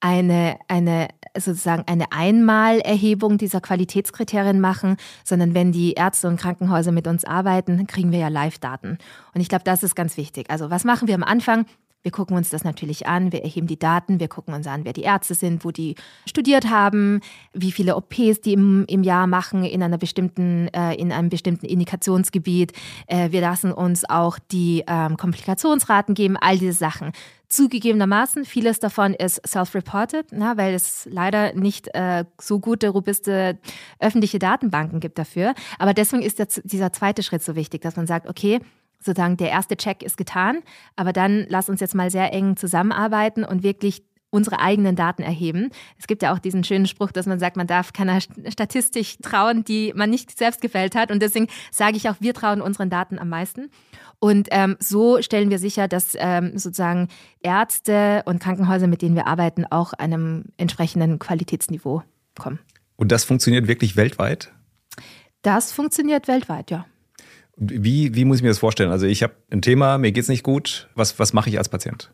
eine, 0.00 0.58
eine, 0.66 1.08
sozusagen 1.36 1.84
eine 1.86 2.10
Einmalerhebung 2.10 3.38
dieser 3.38 3.60
Qualitätskriterien 3.60 4.60
machen, 4.60 4.96
sondern 5.24 5.54
wenn 5.54 5.70
die 5.70 5.92
Ärzte 5.92 6.26
und 6.28 6.40
Krankenhäuser 6.40 6.90
mit 6.90 7.06
uns 7.06 7.24
arbeiten, 7.24 7.86
kriegen 7.86 8.10
wir 8.10 8.18
ja 8.18 8.28
Live-Daten. 8.28 8.98
Und 9.32 9.40
ich 9.40 9.48
glaube, 9.48 9.64
das 9.64 9.84
ist 9.84 9.94
ganz 9.94 10.16
wichtig. 10.16 10.50
Also 10.50 10.70
was 10.70 10.84
machen 10.84 11.06
wir 11.06 11.14
am 11.14 11.22
Anfang? 11.22 11.66
Wir 12.02 12.10
gucken 12.10 12.36
uns 12.36 12.50
das 12.50 12.64
natürlich 12.64 13.06
an, 13.06 13.30
wir 13.30 13.42
erheben 13.42 13.68
die 13.68 13.78
Daten, 13.78 14.18
wir 14.18 14.28
gucken 14.28 14.54
uns 14.54 14.66
an, 14.66 14.84
wer 14.84 14.92
die 14.92 15.02
Ärzte 15.02 15.34
sind, 15.34 15.64
wo 15.64 15.70
die 15.70 15.94
studiert 16.26 16.68
haben, 16.68 17.20
wie 17.52 17.70
viele 17.70 17.96
OPs 17.96 18.40
die 18.44 18.54
im, 18.54 18.84
im 18.88 19.04
Jahr 19.04 19.28
machen 19.28 19.64
in 19.64 19.82
einer 19.82 19.98
bestimmten, 19.98 20.68
äh, 20.68 20.94
in 20.94 21.12
einem 21.12 21.28
bestimmten 21.28 21.66
Indikationsgebiet. 21.66 22.72
Äh, 23.06 23.30
wir 23.30 23.40
lassen 23.40 23.70
uns 23.70 24.08
auch 24.08 24.38
die 24.50 24.82
ähm, 24.88 25.16
Komplikationsraten 25.16 26.14
geben, 26.14 26.36
all 26.36 26.58
diese 26.58 26.72
Sachen. 26.72 27.12
Zugegebenermaßen, 27.48 28.46
vieles 28.46 28.80
davon 28.80 29.12
ist 29.12 29.46
self-reported, 29.46 30.32
weil 30.32 30.74
es 30.74 31.06
leider 31.10 31.52
nicht 31.52 31.94
äh, 31.94 32.24
so 32.40 32.58
gute, 32.58 32.88
robuste 32.88 33.58
öffentliche 34.00 34.38
Datenbanken 34.38 35.00
gibt 35.00 35.18
dafür. 35.18 35.54
Aber 35.78 35.92
deswegen 35.92 36.22
ist 36.22 36.38
der, 36.38 36.48
dieser 36.64 36.94
zweite 36.94 37.22
Schritt 37.22 37.42
so 37.42 37.54
wichtig, 37.54 37.82
dass 37.82 37.94
man 37.94 38.06
sagt, 38.06 38.26
okay, 38.26 38.60
sozusagen 39.04 39.36
der 39.36 39.50
erste 39.50 39.76
Check 39.76 40.02
ist 40.02 40.16
getan, 40.16 40.60
aber 40.96 41.12
dann 41.12 41.46
lass 41.48 41.68
uns 41.68 41.80
jetzt 41.80 41.94
mal 41.94 42.10
sehr 42.10 42.32
eng 42.32 42.56
zusammenarbeiten 42.56 43.44
und 43.44 43.62
wirklich 43.62 44.02
unsere 44.32 44.60
eigenen 44.60 44.96
Daten 44.96 45.22
erheben. 45.22 45.70
Es 45.98 46.06
gibt 46.06 46.22
ja 46.22 46.32
auch 46.32 46.38
diesen 46.38 46.64
schönen 46.64 46.86
Spruch, 46.86 47.12
dass 47.12 47.26
man 47.26 47.38
sagt, 47.38 47.56
man 47.56 47.66
darf 47.66 47.92
keiner 47.92 48.18
Statistik 48.20 49.18
trauen, 49.22 49.62
die 49.62 49.92
man 49.94 50.08
nicht 50.08 50.36
selbst 50.36 50.62
gefällt 50.62 50.94
hat. 50.94 51.10
Und 51.10 51.20
deswegen 51.20 51.48
sage 51.70 51.98
ich 51.98 52.08
auch, 52.08 52.16
wir 52.20 52.32
trauen 52.32 52.62
unseren 52.62 52.88
Daten 52.88 53.18
am 53.18 53.28
meisten. 53.28 53.70
Und 54.18 54.48
ähm, 54.50 54.76
so 54.80 55.20
stellen 55.20 55.50
wir 55.50 55.58
sicher, 55.58 55.86
dass 55.86 56.16
ähm, 56.18 56.56
sozusagen 56.56 57.08
Ärzte 57.42 58.22
und 58.24 58.40
Krankenhäuser, 58.40 58.86
mit 58.86 59.02
denen 59.02 59.16
wir 59.16 59.26
arbeiten, 59.26 59.66
auch 59.68 59.92
einem 59.92 60.44
entsprechenden 60.56 61.18
Qualitätsniveau 61.18 62.02
kommen. 62.38 62.58
Und 62.96 63.12
das 63.12 63.24
funktioniert 63.24 63.68
wirklich 63.68 63.96
weltweit? 63.96 64.52
Das 65.42 65.72
funktioniert 65.72 66.26
weltweit, 66.26 66.70
ja. 66.70 66.86
Wie, 67.56 68.14
wie 68.14 68.24
muss 68.24 68.38
ich 68.38 68.42
mir 68.42 68.48
das 68.48 68.58
vorstellen? 68.58 68.90
Also 68.90 69.06
ich 69.06 69.22
habe 69.22 69.34
ein 69.50 69.62
Thema, 69.62 69.98
mir 69.98 70.12
geht 70.12 70.22
es 70.22 70.28
nicht 70.28 70.42
gut. 70.42 70.88
Was, 70.94 71.18
was 71.18 71.32
mache 71.32 71.50
ich 71.50 71.58
als 71.58 71.68
Patient? 71.68 72.10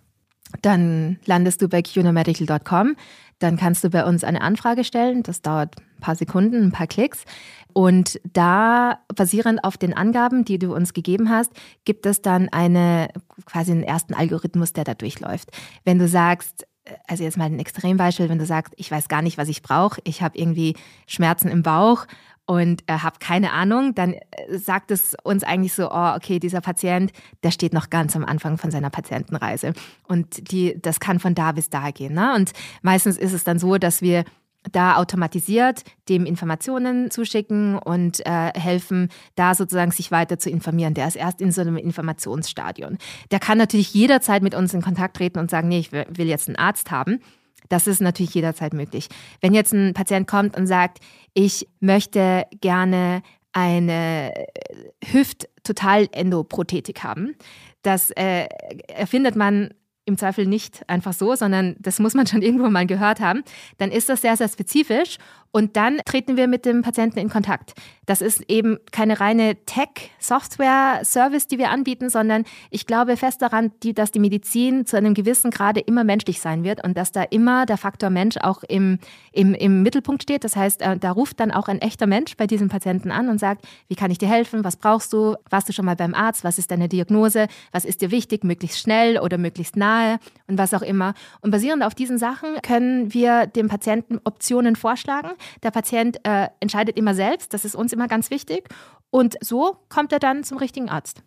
Dann 0.62 1.18
landest 1.26 1.62
du 1.62 1.68
bei 1.68 1.82
qnomedical.com. 1.82 2.96
Dann 3.38 3.56
kannst 3.56 3.84
du 3.84 3.90
bei 3.90 4.04
uns 4.04 4.24
eine 4.24 4.40
Anfrage 4.40 4.82
stellen. 4.82 5.22
Das 5.22 5.42
dauert 5.42 5.76
ein 5.78 6.00
paar 6.00 6.16
Sekunden, 6.16 6.64
ein 6.64 6.72
paar 6.72 6.86
Klicks. 6.86 7.24
Und 7.72 8.20
da, 8.24 8.98
basierend 9.14 9.62
auf 9.62 9.76
den 9.76 9.94
Angaben, 9.94 10.44
die 10.44 10.58
du 10.58 10.74
uns 10.74 10.92
gegeben 10.92 11.30
hast, 11.30 11.52
gibt 11.84 12.06
es 12.06 12.22
dann 12.22 12.48
eine, 12.48 13.08
quasi 13.44 13.72
einen 13.72 13.84
ersten 13.84 14.14
Algorithmus, 14.14 14.72
der 14.72 14.84
da 14.84 14.94
durchläuft. 14.94 15.50
Wenn 15.84 15.98
du 15.98 16.08
sagst, 16.08 16.66
also 17.06 17.22
jetzt 17.22 17.36
mal 17.36 17.44
ein 17.44 17.58
Extrembeispiel, 17.58 18.28
wenn 18.28 18.38
du 18.38 18.46
sagst, 18.46 18.74
ich 18.76 18.90
weiß 18.90 19.08
gar 19.08 19.22
nicht, 19.22 19.38
was 19.38 19.48
ich 19.48 19.62
brauche, 19.62 20.00
ich 20.04 20.22
habe 20.22 20.38
irgendwie 20.38 20.74
Schmerzen 21.06 21.48
im 21.48 21.62
Bauch 21.62 22.06
und 22.48 22.82
äh, 22.86 22.94
habe 22.94 23.18
keine 23.20 23.52
Ahnung, 23.52 23.94
dann 23.94 24.14
äh, 24.14 24.56
sagt 24.56 24.90
es 24.90 25.14
uns 25.22 25.44
eigentlich 25.44 25.74
so, 25.74 25.90
oh, 25.90 26.14
okay, 26.16 26.38
dieser 26.38 26.62
Patient, 26.62 27.12
der 27.42 27.50
steht 27.50 27.74
noch 27.74 27.90
ganz 27.90 28.16
am 28.16 28.24
Anfang 28.24 28.56
von 28.56 28.70
seiner 28.70 28.88
Patientenreise. 28.88 29.74
Und 30.04 30.50
die, 30.50 30.80
das 30.80 30.98
kann 30.98 31.20
von 31.20 31.34
da 31.34 31.52
bis 31.52 31.68
da 31.68 31.90
gehen. 31.90 32.14
Ne? 32.14 32.34
Und 32.34 32.52
meistens 32.80 33.18
ist 33.18 33.34
es 33.34 33.44
dann 33.44 33.58
so, 33.58 33.76
dass 33.76 34.00
wir 34.00 34.24
da 34.72 34.96
automatisiert 34.96 35.82
dem 36.08 36.24
Informationen 36.24 37.10
zuschicken 37.10 37.78
und 37.78 38.24
äh, 38.26 38.58
helfen, 38.58 39.10
da 39.34 39.54
sozusagen 39.54 39.90
sich 39.90 40.10
weiter 40.10 40.38
zu 40.38 40.48
informieren. 40.48 40.94
Der 40.94 41.06
ist 41.06 41.16
erst 41.16 41.42
in 41.42 41.52
so 41.52 41.60
einem 41.60 41.76
Informationsstadion. 41.76 42.96
Der 43.30 43.40
kann 43.40 43.58
natürlich 43.58 43.92
jederzeit 43.92 44.42
mit 44.42 44.54
uns 44.54 44.72
in 44.72 44.80
Kontakt 44.80 45.18
treten 45.18 45.38
und 45.38 45.50
sagen, 45.50 45.68
nee, 45.68 45.80
ich 45.80 45.92
will 45.92 46.26
jetzt 46.26 46.48
einen 46.48 46.56
Arzt 46.56 46.90
haben. 46.90 47.20
Das 47.68 47.86
ist 47.86 48.00
natürlich 48.00 48.34
jederzeit 48.34 48.72
möglich. 48.72 49.08
Wenn 49.40 49.54
jetzt 49.54 49.72
ein 49.72 49.94
Patient 49.94 50.26
kommt 50.26 50.56
und 50.56 50.66
sagt, 50.66 50.98
ich 51.34 51.68
möchte 51.80 52.46
gerne 52.60 53.22
eine 53.52 54.32
Hüft-Total-Endoprothetik 55.04 57.02
haben, 57.02 57.36
das 57.82 58.10
äh, 58.12 58.46
erfindet 58.88 59.36
man 59.36 59.70
im 60.08 60.16
Zweifel 60.16 60.46
nicht 60.46 60.88
einfach 60.88 61.12
so, 61.12 61.34
sondern 61.34 61.76
das 61.78 61.98
muss 61.98 62.14
man 62.14 62.26
schon 62.26 62.42
irgendwo 62.48 62.68
mal 62.68 62.86
gehört 62.86 63.20
haben, 63.20 63.44
dann 63.76 63.92
ist 63.92 64.08
das 64.08 64.22
sehr, 64.22 64.36
sehr 64.36 64.48
spezifisch 64.48 65.18
und 65.50 65.76
dann 65.76 65.98
treten 66.04 66.36
wir 66.36 66.46
mit 66.46 66.66
dem 66.66 66.82
Patienten 66.82 67.18
in 67.18 67.30
Kontakt. 67.30 67.74
Das 68.06 68.20
ist 68.20 68.42
eben 68.48 68.78
keine 68.92 69.20
reine 69.20 69.56
Tech-Software-Service, 69.64 71.46
die 71.46 71.58
wir 71.58 71.70
anbieten, 71.70 72.10
sondern 72.10 72.44
ich 72.70 72.86
glaube 72.86 73.16
fest 73.16 73.42
daran, 73.42 73.72
die, 73.82 73.94
dass 73.94 74.10
die 74.10 74.18
Medizin 74.18 74.86
zu 74.86 74.96
einem 74.96 75.14
gewissen 75.14 75.50
Grade 75.50 75.80
immer 75.80 76.04
menschlich 76.04 76.40
sein 76.40 76.64
wird 76.64 76.84
und 76.84 76.96
dass 76.96 77.12
da 77.12 77.22
immer 77.22 77.66
der 77.66 77.78
Faktor 77.78 78.10
Mensch 78.10 78.36
auch 78.38 78.62
im, 78.62 78.98
im, 79.32 79.54
im 79.54 79.82
Mittelpunkt 79.82 80.22
steht. 80.22 80.44
Das 80.44 80.54
heißt, 80.54 80.82
äh, 80.82 80.98
da 80.98 81.12
ruft 81.12 81.40
dann 81.40 81.50
auch 81.50 81.68
ein 81.68 81.80
echter 81.80 82.06
Mensch 82.06 82.36
bei 82.36 82.46
diesem 82.46 82.68
Patienten 82.68 83.10
an 83.10 83.28
und 83.28 83.38
sagt, 83.38 83.66
wie 83.88 83.94
kann 83.94 84.10
ich 84.10 84.18
dir 84.18 84.28
helfen? 84.28 84.64
Was 84.64 84.76
brauchst 84.76 85.12
du? 85.12 85.36
Warst 85.50 85.68
du 85.68 85.72
schon 85.72 85.84
mal 85.84 85.96
beim 85.96 86.14
Arzt? 86.14 86.44
Was 86.44 86.58
ist 86.58 86.70
deine 86.70 86.88
Diagnose? 86.88 87.46
Was 87.72 87.84
ist 87.84 88.02
dir 88.02 88.10
wichtig? 88.10 88.44
Möglichst 88.44 88.78
schnell 88.78 89.18
oder 89.18 89.38
möglichst 89.38 89.76
nahe 89.76 90.18
und 90.46 90.58
was 90.58 90.74
auch 90.74 90.82
immer. 90.82 91.14
Und 91.40 91.50
basierend 91.50 91.82
auf 91.82 91.94
diesen 91.94 92.18
Sachen 92.18 92.60
können 92.62 93.12
wir 93.14 93.46
dem 93.46 93.68
Patienten 93.68 94.20
Optionen 94.24 94.76
vorschlagen 94.76 95.30
der 95.62 95.70
Patient 95.70 96.18
äh, 96.24 96.48
entscheidet 96.60 96.96
immer 96.96 97.14
selbst, 97.14 97.54
das 97.54 97.64
ist 97.64 97.74
uns 97.74 97.92
immer 97.92 98.08
ganz 98.08 98.30
wichtig. 98.30 98.68
Und 99.10 99.36
so 99.40 99.76
kommt 99.88 100.12
er 100.12 100.18
dann 100.18 100.44
zum 100.44 100.58
richtigen 100.58 100.88
Arzt. 100.88 101.22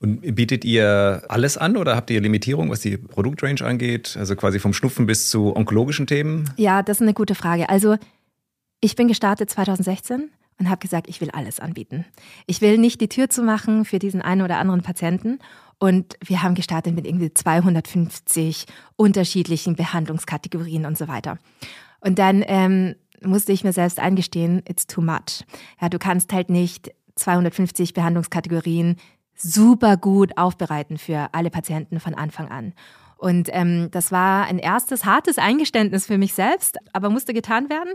Und 0.00 0.36
bietet 0.36 0.64
ihr 0.64 1.22
alles 1.28 1.56
an 1.56 1.76
oder 1.76 1.96
habt 1.96 2.10
ihr 2.10 2.20
Limitierung, 2.20 2.70
was 2.70 2.80
die 2.80 2.96
Produktrange 2.96 3.62
angeht? 3.62 4.16
Also 4.18 4.36
quasi 4.36 4.60
vom 4.60 4.72
Schnupfen 4.72 5.06
bis 5.06 5.28
zu 5.28 5.56
onkologischen 5.56 6.06
Themen? 6.06 6.48
Ja, 6.56 6.82
das 6.82 6.98
ist 6.98 7.02
eine 7.02 7.14
gute 7.14 7.34
Frage. 7.34 7.68
Also 7.68 7.96
ich 8.80 8.94
bin 8.94 9.08
gestartet 9.08 9.50
2016 9.50 10.30
und 10.58 10.70
habe 10.70 10.78
gesagt, 10.78 11.08
ich 11.08 11.20
will 11.20 11.30
alles 11.30 11.58
anbieten. 11.58 12.04
Ich 12.46 12.60
will 12.60 12.78
nicht 12.78 13.00
die 13.00 13.08
Tür 13.08 13.28
zu 13.28 13.42
machen 13.42 13.84
für 13.84 13.98
diesen 13.98 14.22
einen 14.22 14.42
oder 14.42 14.58
anderen 14.58 14.82
Patienten. 14.82 15.40
Und 15.78 16.16
wir 16.24 16.42
haben 16.42 16.54
gestartet 16.54 16.94
mit 16.94 17.06
irgendwie 17.06 17.32
250 17.32 18.66
unterschiedlichen 18.96 19.74
Behandlungskategorien 19.74 20.86
und 20.86 20.96
so 20.96 21.08
weiter. 21.08 21.38
Und 22.00 22.18
dann 22.20 22.44
ähm, 22.46 22.94
musste 23.22 23.52
ich 23.52 23.64
mir 23.64 23.72
selbst 23.72 23.98
eingestehen, 23.98 24.62
it's 24.68 24.86
too 24.86 25.00
much. 25.00 25.44
Ja, 25.80 25.88
du 25.88 25.98
kannst 25.98 26.32
halt 26.32 26.50
nicht 26.50 26.92
250 27.16 27.94
Behandlungskategorien 27.94 28.96
super 29.34 29.96
gut 29.96 30.36
aufbereiten 30.36 30.98
für 30.98 31.28
alle 31.32 31.50
Patienten 31.50 32.00
von 32.00 32.14
Anfang 32.14 32.48
an. 32.48 32.72
Und 33.16 33.48
ähm, 33.52 33.88
das 33.90 34.12
war 34.12 34.46
ein 34.46 34.58
erstes 34.58 35.04
hartes 35.04 35.38
Eingeständnis 35.38 36.06
für 36.06 36.18
mich 36.18 36.34
selbst, 36.34 36.78
aber 36.92 37.10
musste 37.10 37.34
getan 37.34 37.68
werden. 37.68 37.92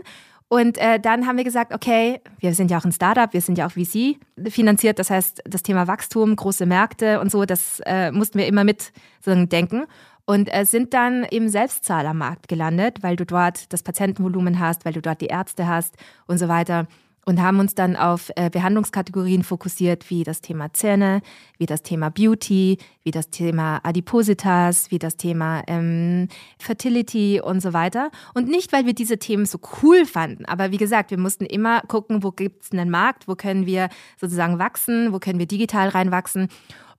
Und 0.48 0.76
äh, 0.78 1.00
dann 1.00 1.26
haben 1.26 1.38
wir 1.38 1.44
gesagt, 1.44 1.72
okay, 1.72 2.20
wir 2.38 2.54
sind 2.54 2.70
ja 2.70 2.78
auch 2.78 2.84
ein 2.84 2.92
Startup, 2.92 3.32
wir 3.32 3.40
sind 3.40 3.56
ja 3.56 3.66
auch 3.66 3.72
VC 3.72 4.16
finanziert. 4.50 4.98
Das 4.98 5.10
heißt, 5.10 5.42
das 5.46 5.62
Thema 5.62 5.88
Wachstum, 5.88 6.36
große 6.36 6.66
Märkte 6.66 7.20
und 7.20 7.30
so, 7.30 7.46
das 7.46 7.80
äh, 7.86 8.12
mussten 8.12 8.38
wir 8.38 8.46
immer 8.46 8.64
mit 8.64 8.92
denken. 9.26 9.86
Und 10.26 10.48
äh, 10.54 10.64
sind 10.64 10.94
dann 10.94 11.24
im 11.24 11.48
Selbstzahlermarkt 11.48 12.48
gelandet, 12.48 13.02
weil 13.02 13.16
du 13.16 13.26
dort 13.26 13.72
das 13.72 13.82
Patientenvolumen 13.82 14.58
hast, 14.58 14.84
weil 14.84 14.94
du 14.94 15.02
dort 15.02 15.20
die 15.20 15.26
Ärzte 15.26 15.66
hast 15.68 15.96
und 16.26 16.38
so 16.38 16.48
weiter 16.48 16.86
und 17.24 17.40
haben 17.40 17.58
uns 17.58 17.74
dann 17.74 17.96
auf 17.96 18.30
äh, 18.36 18.50
Behandlungskategorien 18.50 19.42
fokussiert, 19.42 20.10
wie 20.10 20.24
das 20.24 20.40
Thema 20.40 20.72
Zähne, 20.72 21.22
wie 21.58 21.66
das 21.66 21.82
Thema 21.82 22.10
Beauty, 22.10 22.78
wie 23.02 23.10
das 23.10 23.30
Thema 23.30 23.80
Adipositas, 23.82 24.90
wie 24.90 24.98
das 24.98 25.16
Thema 25.16 25.62
ähm, 25.66 26.28
Fertility 26.58 27.40
und 27.42 27.60
so 27.60 27.72
weiter. 27.72 28.10
Und 28.34 28.48
nicht, 28.48 28.72
weil 28.72 28.86
wir 28.86 28.94
diese 28.94 29.18
Themen 29.18 29.46
so 29.46 29.58
cool 29.82 30.04
fanden, 30.04 30.44
aber 30.46 30.70
wie 30.70 30.76
gesagt, 30.76 31.10
wir 31.10 31.18
mussten 31.18 31.46
immer 31.46 31.80
gucken, 31.82 32.22
wo 32.22 32.30
gibt 32.30 32.64
es 32.64 32.72
einen 32.72 32.90
Markt, 32.90 33.26
wo 33.28 33.34
können 33.34 33.66
wir 33.66 33.88
sozusagen 34.20 34.58
wachsen, 34.58 35.12
wo 35.12 35.18
können 35.18 35.38
wir 35.38 35.46
digital 35.46 35.88
reinwachsen. 35.88 36.48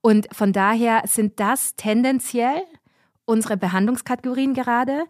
Und 0.02 0.28
von 0.32 0.54
daher 0.54 1.04
sind 1.06 1.40
das 1.40 1.76
tendenziell 1.76 2.62
unsere 3.26 3.58
Behandlungskategorien 3.58 4.54
gerade 4.54 5.06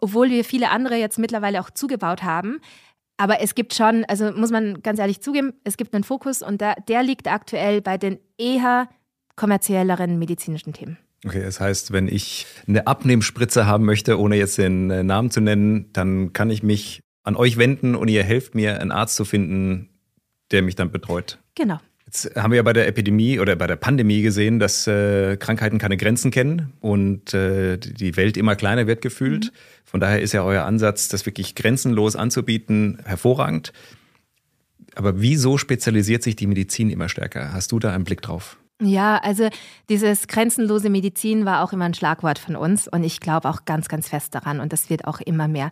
obwohl 0.00 0.30
wir 0.30 0.44
viele 0.44 0.70
andere 0.70 0.96
jetzt 0.96 1.18
mittlerweile 1.18 1.60
auch 1.60 1.70
zugebaut 1.70 2.22
haben, 2.22 2.60
aber 3.16 3.40
es 3.40 3.54
gibt 3.54 3.74
schon, 3.74 4.04
also 4.06 4.30
muss 4.32 4.50
man 4.50 4.82
ganz 4.82 4.98
ehrlich 4.98 5.20
zugeben, 5.20 5.54
es 5.64 5.76
gibt 5.76 5.94
einen 5.94 6.04
Fokus 6.04 6.42
und 6.42 6.60
da, 6.60 6.74
der 6.74 7.02
liegt 7.02 7.28
aktuell 7.28 7.80
bei 7.80 7.96
den 7.96 8.18
eher 8.36 8.88
kommerzielleren 9.36 10.18
medizinischen 10.18 10.72
Themen. 10.72 10.98
Okay, 11.24 11.42
das 11.42 11.60
heißt, 11.60 11.92
wenn 11.92 12.08
ich 12.08 12.46
eine 12.68 12.86
Abnehmspritze 12.86 13.66
haben 13.66 13.84
möchte, 13.84 14.20
ohne 14.20 14.36
jetzt 14.36 14.58
den 14.58 14.90
äh, 14.90 15.02
Namen 15.02 15.30
zu 15.30 15.40
nennen, 15.40 15.90
dann 15.92 16.32
kann 16.34 16.50
ich 16.50 16.62
mich 16.62 17.00
an 17.22 17.36
euch 17.36 17.56
wenden 17.56 17.94
und 17.94 18.08
ihr 18.08 18.22
helft 18.22 18.54
mir, 18.54 18.80
einen 18.80 18.92
Arzt 18.92 19.16
zu 19.16 19.24
finden, 19.24 19.88
der 20.52 20.62
mich 20.62 20.76
dann 20.76 20.92
betreut. 20.92 21.38
Genau. 21.54 21.78
Jetzt 22.06 22.36
haben 22.36 22.52
wir 22.52 22.56
ja 22.58 22.62
bei 22.62 22.72
der 22.72 22.86
Epidemie 22.86 23.40
oder 23.40 23.56
bei 23.56 23.66
der 23.66 23.74
Pandemie 23.74 24.22
gesehen, 24.22 24.60
dass 24.60 24.86
äh, 24.86 25.36
Krankheiten 25.36 25.78
keine 25.78 25.96
Grenzen 25.96 26.30
kennen 26.30 26.72
und 26.80 27.34
äh, 27.34 27.78
die 27.78 28.16
Welt 28.16 28.36
immer 28.36 28.54
kleiner 28.54 28.86
wird 28.86 29.02
gefühlt. 29.02 29.46
Mhm. 29.46 29.56
Von 29.84 30.00
daher 30.00 30.20
ist 30.20 30.32
ja 30.32 30.44
euer 30.44 30.64
Ansatz, 30.64 31.08
das 31.08 31.26
wirklich 31.26 31.56
grenzenlos 31.56 32.14
anzubieten, 32.14 33.00
hervorragend. 33.04 33.72
Aber 34.94 35.20
wieso 35.20 35.58
spezialisiert 35.58 36.22
sich 36.22 36.36
die 36.36 36.46
Medizin 36.46 36.90
immer 36.90 37.08
stärker? 37.08 37.52
Hast 37.52 37.72
du 37.72 37.80
da 37.80 37.92
einen 37.92 38.04
Blick 38.04 38.22
drauf? 38.22 38.56
Ja, 38.80 39.18
also 39.18 39.48
dieses 39.88 40.28
grenzenlose 40.28 40.90
Medizin 40.90 41.44
war 41.44 41.64
auch 41.64 41.72
immer 41.72 41.86
ein 41.86 41.94
Schlagwort 41.94 42.38
von 42.38 42.56
uns 42.56 42.86
und 42.86 43.04
ich 43.04 43.20
glaube 43.20 43.48
auch 43.48 43.64
ganz, 43.64 43.88
ganz 43.88 44.08
fest 44.08 44.34
daran 44.34 44.60
und 44.60 44.72
das 44.72 44.90
wird 44.90 45.06
auch 45.06 45.20
immer 45.20 45.48
mehr. 45.48 45.70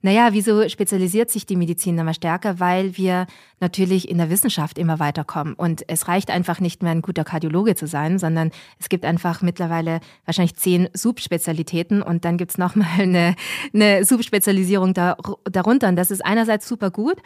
Naja, 0.00 0.28
wieso 0.32 0.68
spezialisiert 0.68 1.30
sich 1.30 1.44
die 1.44 1.56
Medizin 1.56 1.98
immer 1.98 2.14
stärker? 2.14 2.60
Weil 2.60 2.96
wir 2.96 3.26
natürlich 3.60 4.08
in 4.08 4.18
der 4.18 4.30
Wissenschaft 4.30 4.78
immer 4.78 5.00
weiterkommen. 5.00 5.54
Und 5.54 5.84
es 5.88 6.06
reicht 6.06 6.30
einfach 6.30 6.60
nicht 6.60 6.82
mehr 6.82 6.92
ein 6.92 7.02
guter 7.02 7.24
Kardiologe 7.24 7.74
zu 7.74 7.86
sein, 7.86 8.18
sondern 8.18 8.52
es 8.78 8.88
gibt 8.88 9.04
einfach 9.04 9.42
mittlerweile 9.42 10.00
wahrscheinlich 10.24 10.54
zehn 10.54 10.88
Subspezialitäten 10.92 12.02
und 12.02 12.24
dann 12.24 12.36
gibt's 12.36 12.58
nochmal 12.58 12.86
eine, 12.98 13.34
eine 13.74 14.04
Subspezialisierung 14.04 14.94
da, 14.94 15.16
darunter. 15.44 15.88
Und 15.88 15.96
das 15.96 16.10
ist 16.10 16.24
einerseits 16.24 16.68
super 16.68 16.90
gut, 16.90 17.16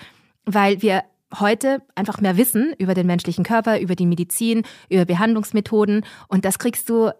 weil 0.46 0.80
wir 0.80 1.04
heute 1.38 1.82
einfach 1.94 2.20
mehr 2.20 2.36
wissen 2.36 2.74
über 2.78 2.94
den 2.94 3.06
menschlichen 3.06 3.44
Körper, 3.44 3.80
über 3.80 3.94
die 3.94 4.06
Medizin, 4.06 4.62
über 4.88 5.04
Behandlungsmethoden. 5.04 6.04
Und 6.28 6.44
das 6.44 6.58
kriegst 6.58 6.88
du 6.88 7.10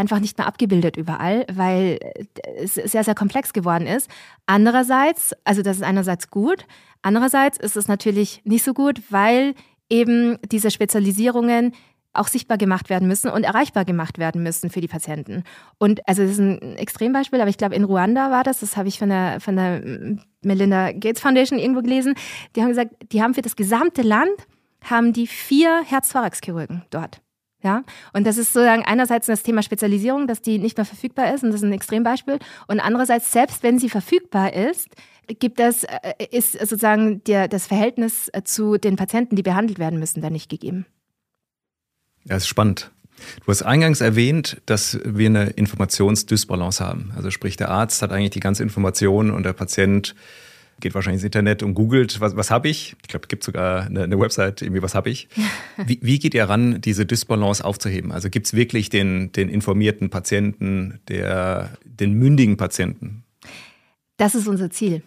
einfach 0.00 0.18
nicht 0.18 0.38
mehr 0.38 0.46
abgebildet 0.46 0.96
überall, 0.96 1.46
weil 1.52 1.98
es 2.56 2.74
sehr, 2.74 3.04
sehr 3.04 3.14
komplex 3.14 3.52
geworden 3.52 3.86
ist. 3.86 4.10
Andererseits, 4.46 5.34
also 5.44 5.62
das 5.62 5.76
ist 5.76 5.82
einerseits 5.82 6.30
gut, 6.30 6.66
andererseits 7.02 7.58
ist 7.58 7.76
es 7.76 7.86
natürlich 7.86 8.40
nicht 8.44 8.64
so 8.64 8.74
gut, 8.74 9.00
weil 9.10 9.54
eben 9.88 10.38
diese 10.50 10.70
Spezialisierungen 10.70 11.72
auch 12.12 12.28
sichtbar 12.28 12.58
gemacht 12.58 12.90
werden 12.90 13.06
müssen 13.06 13.30
und 13.30 13.44
erreichbar 13.44 13.84
gemacht 13.84 14.18
werden 14.18 14.42
müssen 14.42 14.70
für 14.70 14.80
die 14.80 14.88
Patienten. 14.88 15.44
Und 15.78 16.06
also 16.08 16.22
das 16.22 16.32
ist 16.32 16.40
ein 16.40 16.76
Extrembeispiel, 16.76 17.40
aber 17.40 17.50
ich 17.50 17.58
glaube, 17.58 17.76
in 17.76 17.84
Ruanda 17.84 18.30
war 18.30 18.42
das, 18.42 18.60
das 18.60 18.76
habe 18.76 18.88
ich 18.88 18.98
von 18.98 19.10
der, 19.10 19.40
von 19.40 19.56
der 19.56 20.18
Melinda 20.42 20.92
Gates 20.92 21.20
Foundation 21.20 21.58
irgendwo 21.58 21.82
gelesen, 21.82 22.14
die 22.56 22.62
haben 22.62 22.68
gesagt, 22.70 22.94
die 23.12 23.22
haben 23.22 23.34
für 23.34 23.42
das 23.42 23.54
gesamte 23.54 24.02
Land, 24.02 24.46
haben 24.82 25.12
die 25.12 25.26
vier 25.26 25.82
Herz-Thorax-Chirurgen 25.84 26.82
dort. 26.90 27.20
Ja, 27.62 27.84
und 28.14 28.26
das 28.26 28.38
ist 28.38 28.54
sozusagen 28.54 28.84
einerseits 28.84 29.26
das 29.26 29.42
Thema 29.42 29.62
Spezialisierung, 29.62 30.26
dass 30.26 30.40
die 30.40 30.58
nicht 30.58 30.78
mehr 30.78 30.86
verfügbar 30.86 31.34
ist, 31.34 31.44
und 31.44 31.50
das 31.50 31.60
ist 31.60 31.66
ein 31.66 31.72
Extrembeispiel. 31.74 32.38
Und 32.68 32.80
andererseits, 32.80 33.32
selbst 33.32 33.62
wenn 33.62 33.78
sie 33.78 33.90
verfügbar 33.90 34.54
ist, 34.54 34.88
gibt 35.38 35.60
es, 35.60 35.84
äh, 35.84 36.14
ist 36.30 36.52
sozusagen 36.52 37.22
der, 37.24 37.48
das 37.48 37.66
Verhältnis 37.66 38.30
äh, 38.32 38.42
zu 38.44 38.78
den 38.78 38.96
Patienten, 38.96 39.36
die 39.36 39.42
behandelt 39.42 39.78
werden 39.78 39.98
müssen, 39.98 40.22
da 40.22 40.30
nicht 40.30 40.48
gegeben. 40.48 40.86
Ja, 42.24 42.36
ist 42.36 42.48
spannend. 42.48 42.90
Du 43.44 43.48
hast 43.48 43.62
eingangs 43.62 44.00
erwähnt, 44.00 44.62
dass 44.64 44.98
wir 45.04 45.26
eine 45.26 45.50
Informationsdysbalance 45.50 46.84
haben. 46.84 47.12
Also 47.14 47.30
sprich, 47.30 47.56
der 47.56 47.70
Arzt 47.70 48.00
hat 48.00 48.12
eigentlich 48.12 48.30
die 48.30 48.40
ganze 48.40 48.62
Information 48.62 49.30
und 49.30 49.42
der 49.42 49.52
Patient 49.52 50.14
geht 50.80 50.94
wahrscheinlich 50.94 51.18
ins 51.18 51.24
Internet 51.24 51.62
und 51.62 51.74
googelt, 51.74 52.20
was, 52.20 52.36
was 52.36 52.50
habe 52.50 52.68
ich? 52.68 52.96
Ich 53.02 53.08
glaube, 53.08 53.24
es 53.24 53.28
gibt 53.28 53.44
sogar 53.44 53.86
eine, 53.86 54.04
eine, 54.04 54.18
Website, 54.18 54.62
irgendwie, 54.62 54.82
was 54.82 54.94
habe 54.94 55.10
ich? 55.10 55.28
Wie, 55.86 55.98
wie 56.02 56.18
geht 56.18 56.34
ihr 56.34 56.44
ran, 56.44 56.80
diese 56.80 57.06
Dysbalance 57.06 57.64
aufzuheben? 57.64 58.12
Also 58.12 58.30
gibt 58.30 58.46
es 58.46 58.54
wirklich 58.54 58.90
den, 58.90 59.32
den 59.32 59.48
informierten 59.48 60.10
Patienten, 60.10 61.00
der, 61.08 61.70
den 61.84 62.14
mündigen 62.14 62.56
Patienten? 62.56 63.24
Das 64.16 64.34
ist 64.34 64.46
unser 64.46 64.70
Ziel, 64.70 65.02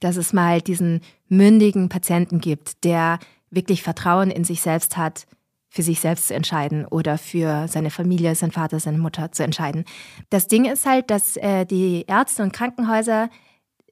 dass 0.00 0.16
es 0.16 0.32
mal 0.32 0.60
diesen 0.60 1.00
mündigen 1.28 1.88
Patienten 1.88 2.40
gibt, 2.40 2.84
der 2.84 3.18
wirklich 3.50 3.82
Vertrauen 3.82 4.30
in 4.30 4.44
sich 4.44 4.60
selbst 4.60 4.96
hat, 4.96 5.26
für 5.70 5.82
sich 5.82 6.00
selbst 6.00 6.28
zu 6.28 6.34
entscheiden 6.34 6.86
oder 6.86 7.18
für 7.18 7.68
seine 7.68 7.90
Familie, 7.90 8.34
sein 8.34 8.50
Vater, 8.50 8.80
seine 8.80 8.98
Mutter 8.98 9.32
zu 9.32 9.42
entscheiden. 9.42 9.84
Das 10.30 10.48
Ding 10.48 10.64
ist 10.64 10.86
halt, 10.86 11.10
dass 11.10 11.36
äh, 11.36 11.66
die 11.66 12.04
Ärzte 12.06 12.42
und 12.42 12.52
Krankenhäuser 12.52 13.28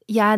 ja 0.09 0.37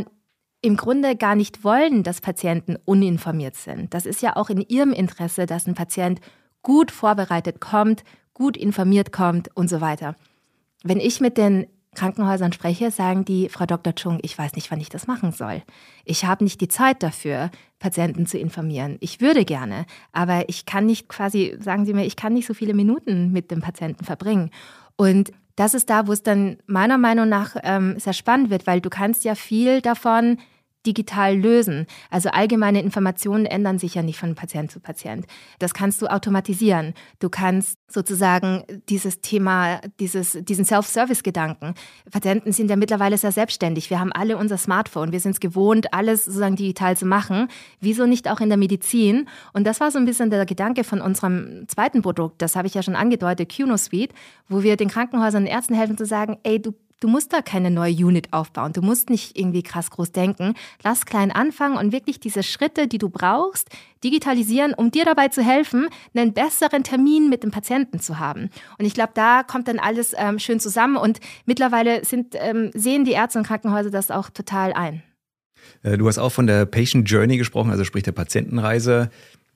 im 0.60 0.76
Grunde 0.76 1.16
gar 1.16 1.34
nicht 1.34 1.64
wollen, 1.64 2.02
dass 2.02 2.20
Patienten 2.20 2.76
uninformiert 2.84 3.54
sind. 3.54 3.94
Das 3.94 4.06
ist 4.06 4.22
ja 4.22 4.36
auch 4.36 4.50
in 4.50 4.60
ihrem 4.60 4.92
Interesse, 4.92 5.46
dass 5.46 5.66
ein 5.66 5.74
Patient 5.74 6.20
gut 6.62 6.90
vorbereitet 6.90 7.60
kommt, 7.60 8.02
gut 8.34 8.56
informiert 8.56 9.12
kommt 9.12 9.54
und 9.56 9.68
so 9.68 9.80
weiter. 9.80 10.16
Wenn 10.82 11.00
ich 11.00 11.20
mit 11.20 11.38
den 11.38 11.66
Krankenhäusern 11.94 12.52
spreche, 12.52 12.90
sagen 12.90 13.24
die, 13.24 13.48
Frau 13.48 13.66
Dr. 13.66 13.94
Chung, 13.94 14.18
ich 14.22 14.36
weiß 14.38 14.54
nicht, 14.54 14.70
wann 14.70 14.80
ich 14.80 14.88
das 14.88 15.06
machen 15.06 15.32
soll. 15.32 15.62
Ich 16.04 16.24
habe 16.24 16.44
nicht 16.44 16.60
die 16.60 16.68
Zeit 16.68 17.02
dafür, 17.02 17.50
Patienten 17.78 18.26
zu 18.26 18.38
informieren. 18.38 18.98
Ich 19.00 19.20
würde 19.20 19.44
gerne, 19.44 19.86
aber 20.12 20.48
ich 20.48 20.66
kann 20.66 20.86
nicht 20.86 21.08
quasi, 21.08 21.56
sagen 21.60 21.86
Sie 21.86 21.94
mir, 21.94 22.04
ich 22.04 22.16
kann 22.16 22.34
nicht 22.34 22.46
so 22.46 22.54
viele 22.54 22.74
Minuten 22.74 23.32
mit 23.32 23.50
dem 23.50 23.60
Patienten 23.60 24.04
verbringen. 24.04 24.50
Und 24.96 25.32
das 25.58 25.74
ist 25.74 25.90
da, 25.90 26.06
wo 26.06 26.12
es 26.12 26.22
dann 26.22 26.58
meiner 26.66 26.98
Meinung 26.98 27.28
nach 27.28 27.56
ähm, 27.64 27.98
sehr 27.98 28.12
spannend 28.12 28.48
wird, 28.48 28.66
weil 28.68 28.80
du 28.80 28.90
kannst 28.90 29.24
ja 29.24 29.34
viel 29.34 29.80
davon 29.80 30.38
digital 30.88 31.37
lösen. 31.37 31.87
Also 32.11 32.30
allgemeine 32.30 32.80
Informationen 32.80 33.45
ändern 33.47 33.78
sich 33.78 33.95
ja 33.95 34.02
nicht 34.02 34.18
von 34.18 34.35
Patient 34.35 34.71
zu 34.71 34.80
Patient. 34.80 35.26
Das 35.59 35.75
kannst 35.75 36.00
du 36.00 36.07
automatisieren. 36.07 36.95
Du 37.18 37.28
kannst 37.28 37.78
sozusagen 37.88 38.64
dieses 38.88 39.21
Thema, 39.21 39.80
dieses, 40.00 40.38
diesen 40.40 40.64
Self-Service-Gedanken. 40.64 41.75
Patienten 42.11 42.52
sind 42.52 42.71
ja 42.71 42.76
mittlerweile 42.76 43.18
sehr 43.18 43.33
selbstständig. 43.33 43.90
Wir 43.90 44.00
haben 44.00 44.12
alle 44.12 44.37
unser 44.37 44.57
Smartphone. 44.57 45.12
Wir 45.12 45.21
sind 45.21 45.33
es 45.33 45.40
gewohnt, 45.40 45.92
alles 45.92 46.25
sozusagen 46.25 46.57
digital 46.57 46.97
zu 46.97 47.07
machen. 47.07 47.49
Wieso 47.80 48.07
nicht 48.07 48.30
auch 48.30 48.40
in 48.40 48.49
der 48.49 48.59
Medizin? 48.59 49.28
Und 49.52 49.66
das 49.66 49.80
war 49.80 49.90
so 49.90 49.99
ein 49.99 50.07
bisschen 50.07 50.30
der 50.30 50.47
Gedanke 50.47 50.85
von 50.85 51.00
unserem 51.00 51.68
zweiten 51.68 52.02
Produkt. 52.02 52.40
Das 52.40 52.57
habe 52.57 52.66
ich 52.66 52.75
ja 52.75 52.83
schon 52.83 52.97
angedeutet, 52.97 53.54
QNO 53.54 53.76
Suite, 53.76 54.12
wo 54.49 54.62
wir 54.62 54.76
den 54.76 54.88
Krankenhäusern 54.88 55.42
und 55.42 55.49
Ärzten 55.49 55.75
helfen 55.75 55.99
zu 55.99 56.07
sagen, 56.07 56.38
ey, 56.42 56.61
du 56.61 56.75
Du 57.00 57.06
musst 57.06 57.32
da 57.32 57.42
keine 57.42 57.70
neue 57.70 57.92
Unit 57.92 58.32
aufbauen. 58.32 58.72
Du 58.72 58.82
musst 58.82 59.08
nicht 59.08 59.38
irgendwie 59.38 59.62
krass 59.62 59.90
groß 59.90 60.10
denken. 60.10 60.54
Lass 60.82 61.06
klein 61.06 61.30
anfangen 61.30 61.76
und 61.76 61.92
wirklich 61.92 62.18
diese 62.18 62.42
Schritte, 62.42 62.88
die 62.88 62.98
du 62.98 63.08
brauchst, 63.08 63.68
digitalisieren, 64.02 64.74
um 64.74 64.90
dir 64.90 65.04
dabei 65.04 65.28
zu 65.28 65.42
helfen, 65.42 65.88
einen 66.12 66.32
besseren 66.32 66.82
Termin 66.82 67.28
mit 67.28 67.44
dem 67.44 67.52
Patienten 67.52 68.00
zu 68.00 68.18
haben. 68.18 68.50
Und 68.78 68.84
ich 68.84 68.94
glaube, 68.94 69.12
da 69.14 69.44
kommt 69.44 69.68
dann 69.68 69.78
alles 69.78 70.12
ähm, 70.16 70.40
schön 70.40 70.58
zusammen 70.58 70.96
und 70.96 71.20
mittlerweile 71.46 72.04
sind, 72.04 72.34
ähm, 72.36 72.70
sehen 72.74 73.04
die 73.04 73.12
Ärzte 73.12 73.38
und 73.38 73.46
Krankenhäuser 73.46 73.90
das 73.90 74.10
auch 74.10 74.30
total 74.30 74.72
ein. 74.72 75.02
Äh, 75.82 75.98
du 75.98 76.08
hast 76.08 76.18
auch 76.18 76.32
von 76.32 76.48
der 76.48 76.66
Patient 76.66 77.08
Journey 77.08 77.36
gesprochen, 77.36 77.70
also 77.70 77.84
sprich 77.84 78.02
der 78.02 78.12
Patientenreise. 78.12 79.10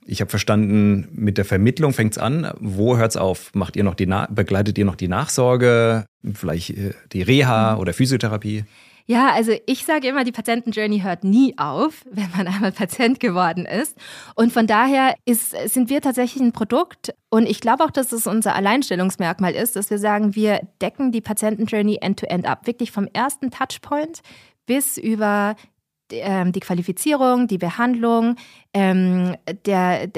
Ich 0.05 0.21
habe 0.21 0.31
verstanden, 0.31 1.09
mit 1.13 1.39
der 1.39 1.45
Vermittlung 1.45 1.93
fängt 1.93 2.13
es 2.13 2.19
an. 2.19 2.53
Wo 2.59 2.97
hört 2.97 3.13
es 3.13 3.17
auf? 3.17 3.55
Macht 3.55 3.77
ihr 3.77 3.85
noch 3.85 3.95
die 3.95 4.13
begleitet 4.31 4.77
ihr 4.79 4.85
noch 4.85 4.97
die 4.97 5.09
Nachsorge, 5.09 6.07
vielleicht 6.35 6.71
äh, 6.71 6.95
die 7.13 7.23
Reha 7.23 7.75
mhm. 7.75 7.81
oder 7.81 7.93
Physiotherapie? 7.93 8.65
Ja, 9.07 9.33
also 9.33 9.53
ich 9.67 9.85
sage 9.85 10.09
immer, 10.09 10.25
die 10.25 10.33
Patientenjourney 10.33 11.01
hört 11.01 11.25
nie 11.25 11.55
auf, 11.59 12.05
wenn 12.11 12.31
man 12.37 12.47
einmal 12.47 12.73
Patient 12.73 13.21
geworden 13.21 13.67
ist. 13.67 13.97
Und 14.35 14.53
von 14.53 14.67
daher 14.67 15.15
ist, 15.25 15.55
sind 15.73 15.91
wir 15.91 16.01
tatsächlich 16.01 16.43
ein 16.43 16.53
Produkt. 16.53 17.15
Und 17.29 17.47
ich 17.47 17.61
glaube 17.61 17.85
auch, 17.85 17.91
dass 17.91 18.13
es 18.13 18.27
unser 18.27 18.55
Alleinstellungsmerkmal 18.55 19.55
ist, 19.55 19.77
dass 19.77 19.91
wir 19.91 19.99
sagen, 19.99 20.35
wir 20.35 20.61
decken 20.81 21.13
die 21.13 21.21
Patientenjourney 21.21 21.99
end-to-end 22.01 22.47
ab. 22.47 22.67
Wirklich 22.67 22.91
vom 22.91 23.09
ersten 23.13 23.51
Touchpoint 23.51 24.21
bis 24.67 24.97
über 24.97 25.57
die 26.13 26.61
Qualifizierung, 26.61 27.49
die 27.49 27.59
Behandlung, 27.59 28.37
ähm, 28.75 29.37
der, 29.67 30.09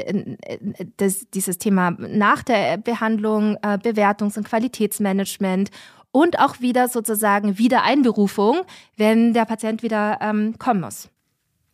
das, 0.96 1.26
dieses 1.32 1.58
Thema 1.58 1.92
nach 1.92 2.42
der 2.42 2.76
Behandlung, 2.78 3.56
äh, 3.62 3.78
Bewertungs- 3.78 4.36
und 4.36 4.44
Qualitätsmanagement 4.44 5.70
und 6.10 6.38
auch 6.38 6.60
wieder 6.60 6.88
sozusagen 6.88 7.58
Wiedereinberufung, 7.58 8.62
wenn 8.96 9.32
der 9.32 9.44
Patient 9.44 9.82
wieder 9.82 10.18
ähm, 10.20 10.56
kommen 10.58 10.80
muss. 10.80 11.08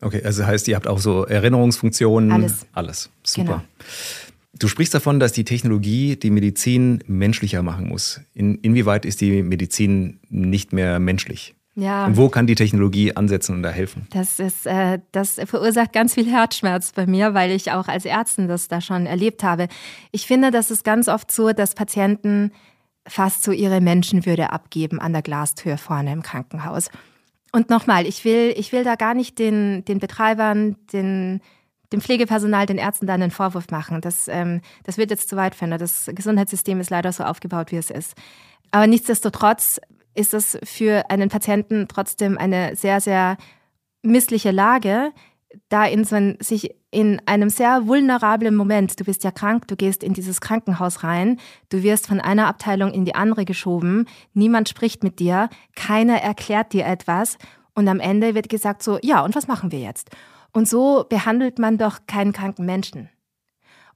Okay, 0.00 0.22
also 0.24 0.46
heißt, 0.46 0.66
ihr 0.68 0.76
habt 0.76 0.86
auch 0.86 0.98
so 0.98 1.26
Erinnerungsfunktionen. 1.26 2.32
Alles. 2.32 2.66
Alles. 2.72 3.10
Super. 3.22 3.44
Genau. 3.44 3.62
Du 4.58 4.66
sprichst 4.66 4.94
davon, 4.94 5.20
dass 5.20 5.32
die 5.32 5.44
Technologie 5.44 6.16
die 6.16 6.30
Medizin 6.30 7.04
menschlicher 7.06 7.62
machen 7.62 7.88
muss. 7.88 8.20
In, 8.34 8.56
inwieweit 8.56 9.04
ist 9.04 9.20
die 9.20 9.42
Medizin 9.42 10.20
nicht 10.28 10.72
mehr 10.72 10.98
menschlich? 10.98 11.54
Ja. 11.80 12.04
Und 12.04 12.16
wo 12.16 12.28
kann 12.28 12.46
die 12.46 12.54
Technologie 12.54 13.16
ansetzen 13.16 13.54
und 13.56 13.62
da 13.62 13.70
helfen? 13.70 14.06
Das 14.10 14.38
ist, 14.38 14.66
äh, 14.66 14.98
das 15.12 15.40
verursacht 15.44 15.92
ganz 15.92 16.14
viel 16.14 16.30
Herzschmerz 16.30 16.92
bei 16.92 17.06
mir, 17.06 17.32
weil 17.32 17.50
ich 17.52 17.72
auch 17.72 17.88
als 17.88 18.04
Ärztin 18.04 18.48
das 18.48 18.68
da 18.68 18.80
schon 18.80 19.06
erlebt 19.06 19.42
habe. 19.42 19.68
Ich 20.12 20.26
finde, 20.26 20.50
das 20.50 20.70
ist 20.70 20.84
ganz 20.84 21.08
oft 21.08 21.30
so, 21.30 21.52
dass 21.52 21.74
Patienten 21.74 22.52
fast 23.06 23.42
so 23.42 23.50
ihre 23.50 23.80
Menschenwürde 23.80 24.52
abgeben 24.52 25.00
an 25.00 25.12
der 25.12 25.22
Glastür 25.22 25.78
vorne 25.78 26.12
im 26.12 26.22
Krankenhaus. 26.22 26.90
Und 27.50 27.70
nochmal, 27.70 28.06
ich 28.06 28.24
will, 28.24 28.54
ich 28.56 28.72
will 28.72 28.84
da 28.84 28.94
gar 28.94 29.14
nicht 29.14 29.38
den, 29.38 29.84
den 29.86 29.98
Betreibern, 29.98 30.76
den, 30.92 31.40
dem 31.92 32.00
Pflegepersonal, 32.02 32.66
den 32.66 32.78
Ärzten 32.78 33.06
da 33.06 33.14
einen 33.14 33.30
Vorwurf 33.30 33.70
machen. 33.70 34.02
Das, 34.02 34.28
ähm, 34.28 34.60
das 34.84 34.98
wird 34.98 35.10
jetzt 35.10 35.30
zu 35.30 35.36
weit 35.36 35.54
führen. 35.54 35.76
Das 35.76 36.10
Gesundheitssystem 36.14 36.78
ist 36.78 36.90
leider 36.90 37.10
so 37.12 37.24
aufgebaut, 37.24 37.72
wie 37.72 37.76
es 37.76 37.90
ist. 37.90 38.14
Aber 38.70 38.86
nichtsdestotrotz 38.86 39.80
ist 40.14 40.34
es 40.34 40.58
für 40.64 41.10
einen 41.10 41.28
Patienten 41.28 41.86
trotzdem 41.88 42.38
eine 42.38 42.76
sehr, 42.76 43.00
sehr 43.00 43.36
missliche 44.02 44.50
Lage, 44.50 45.12
da 45.68 45.84
in 45.84 46.04
so 46.04 46.16
ein, 46.16 46.36
sich 46.40 46.74
in 46.90 47.20
einem 47.26 47.50
sehr 47.50 47.86
vulnerablen 47.86 48.54
Moment, 48.54 48.98
du 48.98 49.04
bist 49.04 49.24
ja 49.24 49.30
krank, 49.30 49.68
du 49.68 49.76
gehst 49.76 50.02
in 50.02 50.12
dieses 50.12 50.40
Krankenhaus 50.40 51.02
rein, 51.02 51.38
du 51.68 51.82
wirst 51.82 52.06
von 52.06 52.20
einer 52.20 52.46
Abteilung 52.46 52.92
in 52.92 53.04
die 53.04 53.14
andere 53.14 53.44
geschoben, 53.44 54.06
niemand 54.32 54.68
spricht 54.68 55.02
mit 55.02 55.18
dir, 55.18 55.48
keiner 55.74 56.20
erklärt 56.20 56.72
dir 56.72 56.86
etwas 56.86 57.38
und 57.74 57.88
am 57.88 58.00
Ende 58.00 58.34
wird 58.34 58.48
gesagt 58.48 58.82
so, 58.82 58.98
ja, 59.02 59.24
und 59.24 59.34
was 59.34 59.48
machen 59.48 59.72
wir 59.72 59.80
jetzt? 59.80 60.10
Und 60.52 60.68
so 60.68 61.04
behandelt 61.08 61.58
man 61.58 61.78
doch 61.78 62.00
keinen 62.06 62.32
kranken 62.32 62.66
Menschen. 62.66 63.08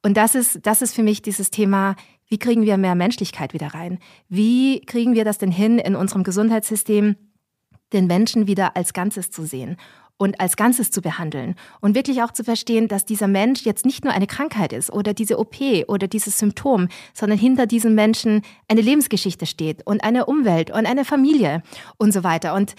Und 0.02 0.16
das 0.16 0.34
ist, 0.34 0.66
das 0.66 0.82
ist 0.82 0.94
für 0.94 1.02
mich 1.02 1.22
dieses 1.22 1.50
Thema, 1.50 1.96
wie 2.28 2.38
kriegen 2.38 2.62
wir 2.62 2.76
mehr 2.76 2.94
Menschlichkeit 2.94 3.54
wieder 3.54 3.68
rein? 3.68 3.98
Wie 4.28 4.80
kriegen 4.80 5.14
wir 5.14 5.24
das 5.24 5.38
denn 5.38 5.50
hin, 5.50 5.78
in 5.78 5.94
unserem 5.96 6.24
Gesundheitssystem 6.24 7.16
den 7.92 8.06
Menschen 8.06 8.46
wieder 8.46 8.76
als 8.76 8.92
Ganzes 8.92 9.30
zu 9.30 9.44
sehen? 9.44 9.76
und 10.16 10.40
als 10.40 10.56
Ganzes 10.56 10.90
zu 10.90 11.02
behandeln 11.02 11.56
und 11.80 11.94
wirklich 11.94 12.22
auch 12.22 12.30
zu 12.30 12.44
verstehen, 12.44 12.88
dass 12.88 13.04
dieser 13.04 13.26
Mensch 13.26 13.62
jetzt 13.62 13.84
nicht 13.84 14.04
nur 14.04 14.12
eine 14.12 14.26
Krankheit 14.26 14.72
ist 14.72 14.92
oder 14.92 15.12
diese 15.12 15.38
OP 15.38 15.56
oder 15.88 16.06
dieses 16.06 16.38
Symptom, 16.38 16.88
sondern 17.12 17.38
hinter 17.38 17.66
diesem 17.66 17.94
Menschen 17.94 18.42
eine 18.68 18.80
Lebensgeschichte 18.80 19.46
steht 19.46 19.84
und 19.86 20.04
eine 20.04 20.26
Umwelt 20.26 20.70
und 20.70 20.86
eine 20.86 21.04
Familie 21.04 21.62
und 21.96 22.12
so 22.12 22.22
weiter. 22.22 22.54
Und 22.54 22.74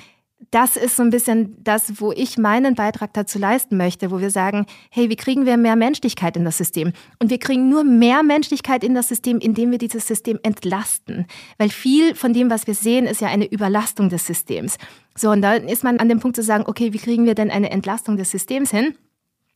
das 0.52 0.76
ist 0.76 0.96
so 0.96 1.04
ein 1.04 1.10
bisschen 1.10 1.56
das, 1.64 2.00
wo 2.00 2.12
ich 2.12 2.38
meinen 2.38 2.76
Beitrag 2.76 3.14
dazu 3.14 3.40
leisten 3.40 3.78
möchte, 3.78 4.12
wo 4.12 4.20
wir 4.20 4.30
sagen, 4.30 4.66
hey, 4.92 5.10
wie 5.10 5.16
kriegen 5.16 5.46
wir 5.46 5.58
mehr 5.58 5.76
Menschlichkeit 5.76 6.38
in 6.38 6.46
das 6.46 6.58
System? 6.58 6.94
Und 7.20 7.30
wir 7.30 7.40
kriegen 7.40 7.70
nur 7.70 7.84
mehr 7.84 8.22
Menschlichkeit 8.22 8.84
in 8.84 8.96
das 8.96 9.08
System, 9.08 9.40
indem 9.40 9.72
wir 9.72 9.78
dieses 9.78 10.08
System 10.08 10.40
entlasten. 10.44 11.26
Weil 11.58 11.70
viel 11.70 12.16
von 12.16 12.34
dem, 12.34 12.50
was 12.50 12.68
wir 12.68 12.74
sehen, 12.74 13.06
ist 13.06 13.22
ja 13.22 13.30
eine 13.30 13.46
Überlastung 13.46 14.10
des 14.10 14.28
Systems. 14.28 14.78
So, 15.18 15.32
und 15.32 15.42
dann 15.42 15.68
ist 15.68 15.84
man 15.84 16.00
an 16.00 16.10
dem 16.10 16.20
Punkt 16.20 16.36
zu 16.36 16.44
sagen, 16.44 16.66
okay, 16.68 16.94
wie 16.94 17.00
kriegen 17.00 17.26
wir 17.26 17.36
denn 17.36 17.50
eine 17.50 17.72
Entlastung 17.72 18.18
des 18.18 18.32
Systems 18.32 18.72
hin? 18.72 18.96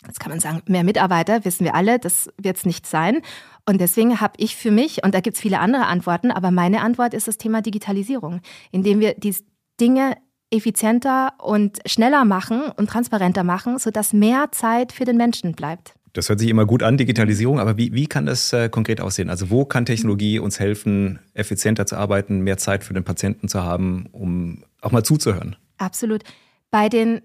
Jetzt 0.08 0.22
kann 0.22 0.32
man 0.32 0.40
sagen, 0.40 0.62
mehr 0.68 0.86
Mitarbeiter, 0.86 1.44
wissen 1.44 1.66
wir 1.66 1.76
alle, 1.76 2.00
das 2.00 2.30
wird 2.38 2.56
es 2.56 2.66
nicht 2.66 2.88
sein. 2.88 3.22
Und 3.66 3.82
deswegen 3.82 4.22
habe 4.22 4.34
ich 4.38 4.56
für 4.56 4.72
mich, 4.72 5.04
und 5.04 5.14
da 5.14 5.20
gibt 5.20 5.36
es 5.36 5.42
viele 5.42 5.60
andere 5.60 5.88
Antworten, 5.88 6.32
aber 6.32 6.52
meine 6.52 6.82
Antwort 6.82 7.14
ist 7.14 7.28
das 7.28 7.38
Thema 7.38 7.62
Digitalisierung, 7.62 8.40
indem 8.72 9.02
wir 9.02 9.14
die 9.16 9.36
Dinge 9.80 10.16
effizienter 10.52 11.34
und 11.38 11.80
schneller 11.86 12.26
machen 12.26 12.64
und 12.76 12.90
transparenter 12.90 13.44
machen, 13.44 13.78
sodass 13.78 14.14
mehr 14.14 14.52
Zeit 14.52 14.92
für 14.92 15.06
den 15.06 15.18
Menschen 15.18 15.54
bleibt. 15.54 15.94
Das 16.14 16.28
hört 16.30 16.40
sich 16.40 16.50
immer 16.50 16.66
gut 16.66 16.82
an, 16.82 16.98
Digitalisierung, 16.98 17.60
aber 17.60 17.78
wie, 17.78 17.94
wie 17.94 18.08
kann 18.08 18.26
das 18.26 18.52
äh, 18.52 18.68
konkret 18.70 19.00
aussehen? 19.00 19.30
Also 19.30 19.52
wo 19.52 19.66
kann 19.66 19.86
Technologie 19.86 20.40
uns 20.40 20.60
helfen, 20.60 21.20
effizienter 21.34 21.86
zu 21.86 21.98
arbeiten, 21.98 22.40
mehr 22.40 22.58
Zeit 22.58 22.84
für 22.84 22.94
den 22.94 23.04
Patienten 23.04 23.48
zu 23.48 23.64
haben, 23.64 24.08
um 24.12 24.64
auch 24.82 24.92
mal 24.92 25.04
zuzuhören? 25.04 25.56
Absolut. 25.78 26.24
Bei 26.72 26.90
den, 26.90 27.22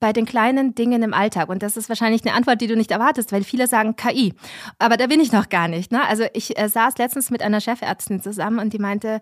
bei 0.00 0.14
den 0.14 0.24
kleinen 0.24 0.74
Dingen 0.74 1.02
im 1.02 1.12
Alltag, 1.12 1.50
und 1.50 1.62
das 1.62 1.76
ist 1.76 1.90
wahrscheinlich 1.90 2.24
eine 2.24 2.34
Antwort, 2.34 2.62
die 2.62 2.66
du 2.66 2.76
nicht 2.76 2.90
erwartest, 2.90 3.30
weil 3.30 3.44
viele 3.44 3.66
sagen 3.66 3.94
KI, 3.94 4.32
aber 4.78 4.96
da 4.96 5.06
bin 5.06 5.20
ich 5.20 5.30
noch 5.30 5.50
gar 5.50 5.68
nicht. 5.68 5.92
Ne? 5.92 6.00
Also 6.08 6.24
ich 6.32 6.58
äh, 6.58 6.68
saß 6.68 6.96
letztens 6.96 7.30
mit 7.30 7.42
einer 7.42 7.60
Chefärztin 7.60 8.22
zusammen 8.22 8.58
und 8.58 8.72
die 8.72 8.78
meinte, 8.78 9.20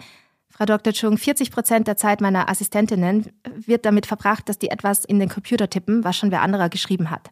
Frau 0.53 0.67
Dr. 0.67 0.93
Chung, 0.93 1.17
40 1.17 1.51
Prozent 1.51 1.89
der 1.89 1.97
Zeit 1.97 2.21
meiner 2.21 2.49
Assistentinnen 2.49 3.33
wird 3.55 3.87
damit 3.87 4.07
verbracht, 4.07 4.49
dass 4.49 4.59
die 4.59 4.71
etwas 4.71 5.05
in 5.05 5.19
den 5.19 5.29
Computer 5.29 5.69
tippen, 5.69 6.05
was 6.05 6.17
schon 6.17 6.31
wer 6.31 6.43
anderer 6.43 6.69
geschrieben 6.69 7.11
hat. 7.11 7.31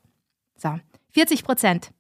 So, 0.57 0.79
40 1.11 1.45
Prozent. 1.45 1.91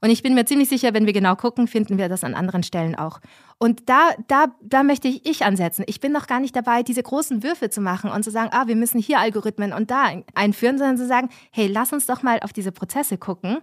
Und 0.00 0.10
ich 0.10 0.22
bin 0.22 0.34
mir 0.34 0.46
ziemlich 0.46 0.68
sicher, 0.68 0.94
wenn 0.94 1.06
wir 1.06 1.12
genau 1.12 1.36
gucken, 1.36 1.68
finden 1.68 1.98
wir 1.98 2.08
das 2.08 2.24
an 2.24 2.34
anderen 2.34 2.62
Stellen 2.62 2.94
auch. 2.94 3.20
Und 3.58 3.88
da, 3.88 4.10
da, 4.28 4.46
da 4.62 4.82
möchte 4.82 5.08
ich, 5.08 5.26
ich 5.26 5.44
ansetzen. 5.44 5.84
Ich 5.86 6.00
bin 6.00 6.12
noch 6.12 6.26
gar 6.26 6.40
nicht 6.40 6.56
dabei, 6.56 6.82
diese 6.82 7.02
großen 7.02 7.42
Würfe 7.42 7.68
zu 7.68 7.80
machen 7.80 8.10
und 8.10 8.22
zu 8.22 8.30
sagen, 8.30 8.50
ah, 8.52 8.66
wir 8.66 8.76
müssen 8.76 8.98
hier 8.98 9.18
Algorithmen 9.18 9.72
und 9.72 9.90
da 9.90 10.10
einführen, 10.34 10.78
sondern 10.78 10.96
zu 10.96 11.06
sagen, 11.06 11.28
hey, 11.50 11.66
lass 11.66 11.92
uns 11.92 12.06
doch 12.06 12.22
mal 12.22 12.40
auf 12.40 12.52
diese 12.52 12.72
Prozesse 12.72 13.18
gucken 13.18 13.58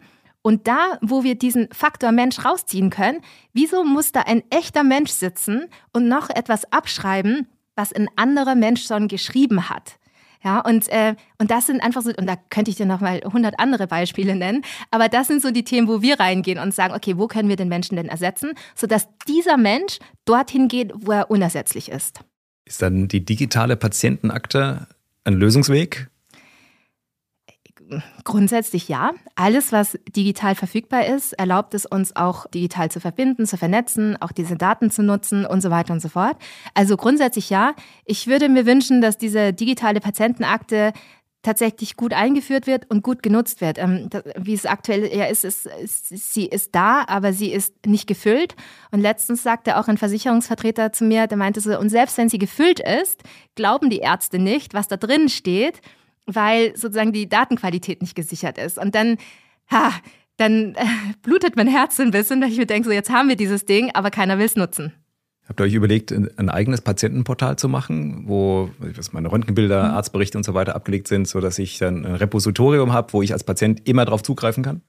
und 0.45 0.67
da, 0.67 0.99
wo 1.01 1.23
wir 1.23 1.33
diesen 1.33 1.69
Faktor 1.71 2.11
Mensch 2.11 2.45
rausziehen 2.45 2.91
können, 2.91 3.21
wieso 3.53 3.83
muss 3.83 4.11
da 4.11 4.21
ein 4.21 4.43
echter 4.51 4.83
Mensch 4.83 5.09
sitzen 5.09 5.65
und 5.91 6.07
noch 6.07 6.29
etwas 6.29 6.71
abschreiben, 6.71 7.47
was 7.75 7.91
ein 7.91 8.09
anderer 8.15 8.53
Mensch 8.53 8.85
schon 8.85 9.07
geschrieben 9.07 9.69
hat? 9.69 9.97
Ja, 10.43 10.59
und, 10.59 10.87
äh, 10.89 11.15
und 11.39 11.49
das 11.49 11.65
sind 11.65 11.81
einfach 11.81 12.03
so, 12.03 12.11
und 12.15 12.27
da 12.27 12.35
könnte 12.51 12.69
ich 12.69 12.77
dir 12.77 12.85
noch 12.85 13.01
mal 13.01 13.21
100 13.23 13.59
andere 13.59 13.87
Beispiele 13.87 14.35
nennen, 14.35 14.61
aber 14.91 15.09
das 15.09 15.25
sind 15.25 15.41
so 15.41 15.49
die 15.49 15.63
Themen, 15.63 15.87
wo 15.87 16.03
wir 16.03 16.19
reingehen 16.19 16.59
und 16.59 16.75
sagen, 16.75 16.93
okay, 16.93 17.17
wo 17.17 17.25
können 17.25 17.49
wir 17.49 17.55
den 17.55 17.67
Menschen 17.67 17.95
denn 17.95 18.07
ersetzen, 18.07 18.51
sodass 18.75 19.07
dieser 19.27 19.57
Mensch 19.57 19.97
dorthin 20.25 20.67
geht, 20.67 20.91
wo 20.93 21.13
er 21.13 21.31
unersetzlich 21.31 21.89
ist. 21.89 22.19
Ist 22.65 22.83
dann 22.83 23.07
die 23.07 23.25
digitale 23.25 23.77
Patientenakte 23.77 24.85
ein 25.23 25.33
Lösungsweg? 25.33 26.11
Grundsätzlich 28.23 28.87
ja. 28.87 29.13
Alles, 29.35 29.71
was 29.71 29.97
digital 30.09 30.55
verfügbar 30.55 31.05
ist, 31.05 31.33
erlaubt 31.33 31.73
es 31.73 31.85
uns 31.85 32.15
auch 32.15 32.47
digital 32.47 32.89
zu 32.89 32.99
verbinden, 32.99 33.45
zu 33.45 33.57
vernetzen, 33.57 34.17
auch 34.21 34.31
diese 34.31 34.55
Daten 34.55 34.89
zu 34.89 35.03
nutzen 35.03 35.45
und 35.45 35.61
so 35.61 35.69
weiter 35.69 35.93
und 35.93 36.01
so 36.01 36.09
fort. 36.09 36.37
Also 36.73 36.97
grundsätzlich 36.97 37.49
ja. 37.49 37.75
Ich 38.05 38.27
würde 38.27 38.49
mir 38.49 38.65
wünschen, 38.65 39.01
dass 39.01 39.17
diese 39.17 39.53
digitale 39.53 39.99
Patientenakte 39.99 40.93
tatsächlich 41.43 41.95
gut 41.95 42.11
eingeführt 42.11 42.65
wird 42.65 42.89
und 42.89 43.03
gut 43.03 43.21
genutzt 43.21 43.61
wird. 43.61 43.77
Ähm, 43.77 44.09
wie 44.37 44.55
es 44.55 44.65
aktuell 44.65 45.15
ja 45.15 45.25
ist, 45.25 45.43
ist, 45.43 45.69
sie 46.09 46.47
ist 46.47 46.73
da, 46.73 47.05
aber 47.07 47.33
sie 47.33 47.51
ist 47.51 47.85
nicht 47.85 48.07
gefüllt. 48.07 48.55
Und 48.91 49.01
letztens 49.01 49.43
sagte 49.43 49.77
auch 49.77 49.87
ein 49.87 49.97
Versicherungsvertreter 49.97 50.91
zu 50.91 51.03
mir, 51.03 51.27
der 51.27 51.37
meinte 51.37 51.61
so, 51.61 51.77
und 51.77 51.89
selbst 51.89 52.17
wenn 52.17 52.29
sie 52.29 52.39
gefüllt 52.39 52.79
ist, 52.79 53.21
glauben 53.53 53.91
die 53.91 53.99
Ärzte 53.99 54.39
nicht, 54.39 54.73
was 54.73 54.87
da 54.87 54.97
drin 54.97 55.29
steht 55.29 55.81
weil 56.25 56.75
sozusagen 56.75 57.13
die 57.13 57.29
Datenqualität 57.29 58.01
nicht 58.01 58.15
gesichert 58.15 58.57
ist. 58.57 58.77
Und 58.77 58.95
dann, 58.95 59.17
ha, 59.71 59.91
dann 60.37 60.75
äh, 60.75 60.85
blutet 61.21 61.55
mein 61.55 61.67
Herz 61.67 61.99
ein 61.99 62.11
bisschen, 62.11 62.41
weil 62.41 62.51
ich 62.51 62.57
mir 62.57 62.65
denke, 62.65 62.87
so 62.87 62.93
jetzt 62.93 63.09
haben 63.09 63.29
wir 63.29 63.35
dieses 63.35 63.65
Ding, 63.65 63.91
aber 63.93 64.11
keiner 64.11 64.37
will 64.37 64.45
es 64.45 64.55
nutzen. 64.55 64.93
Habt 65.47 65.59
ihr 65.59 65.65
euch 65.65 65.75
überlegt, 65.75 66.11
ein 66.11 66.49
eigenes 66.49 66.81
Patientenportal 66.81 67.55
zu 67.55 67.69
machen, 67.69 68.23
wo 68.25 68.71
was 68.79 69.13
meine 69.13 69.31
Röntgenbilder, 69.31 69.89
mhm. 69.89 69.95
Arztberichte 69.95 70.37
und 70.39 70.43
so 70.43 70.55
weiter 70.55 70.75
abgelegt 70.75 71.07
sind, 71.07 71.27
sodass 71.27 71.59
ich 71.59 71.77
dann 71.77 72.03
ein 72.03 72.15
Repositorium 72.15 72.93
habe, 72.93 73.13
wo 73.13 73.21
ich 73.21 73.31
als 73.31 73.43
Patient 73.43 73.87
immer 73.87 74.05
darauf 74.05 74.23
zugreifen 74.23 74.63
kann? 74.63 74.81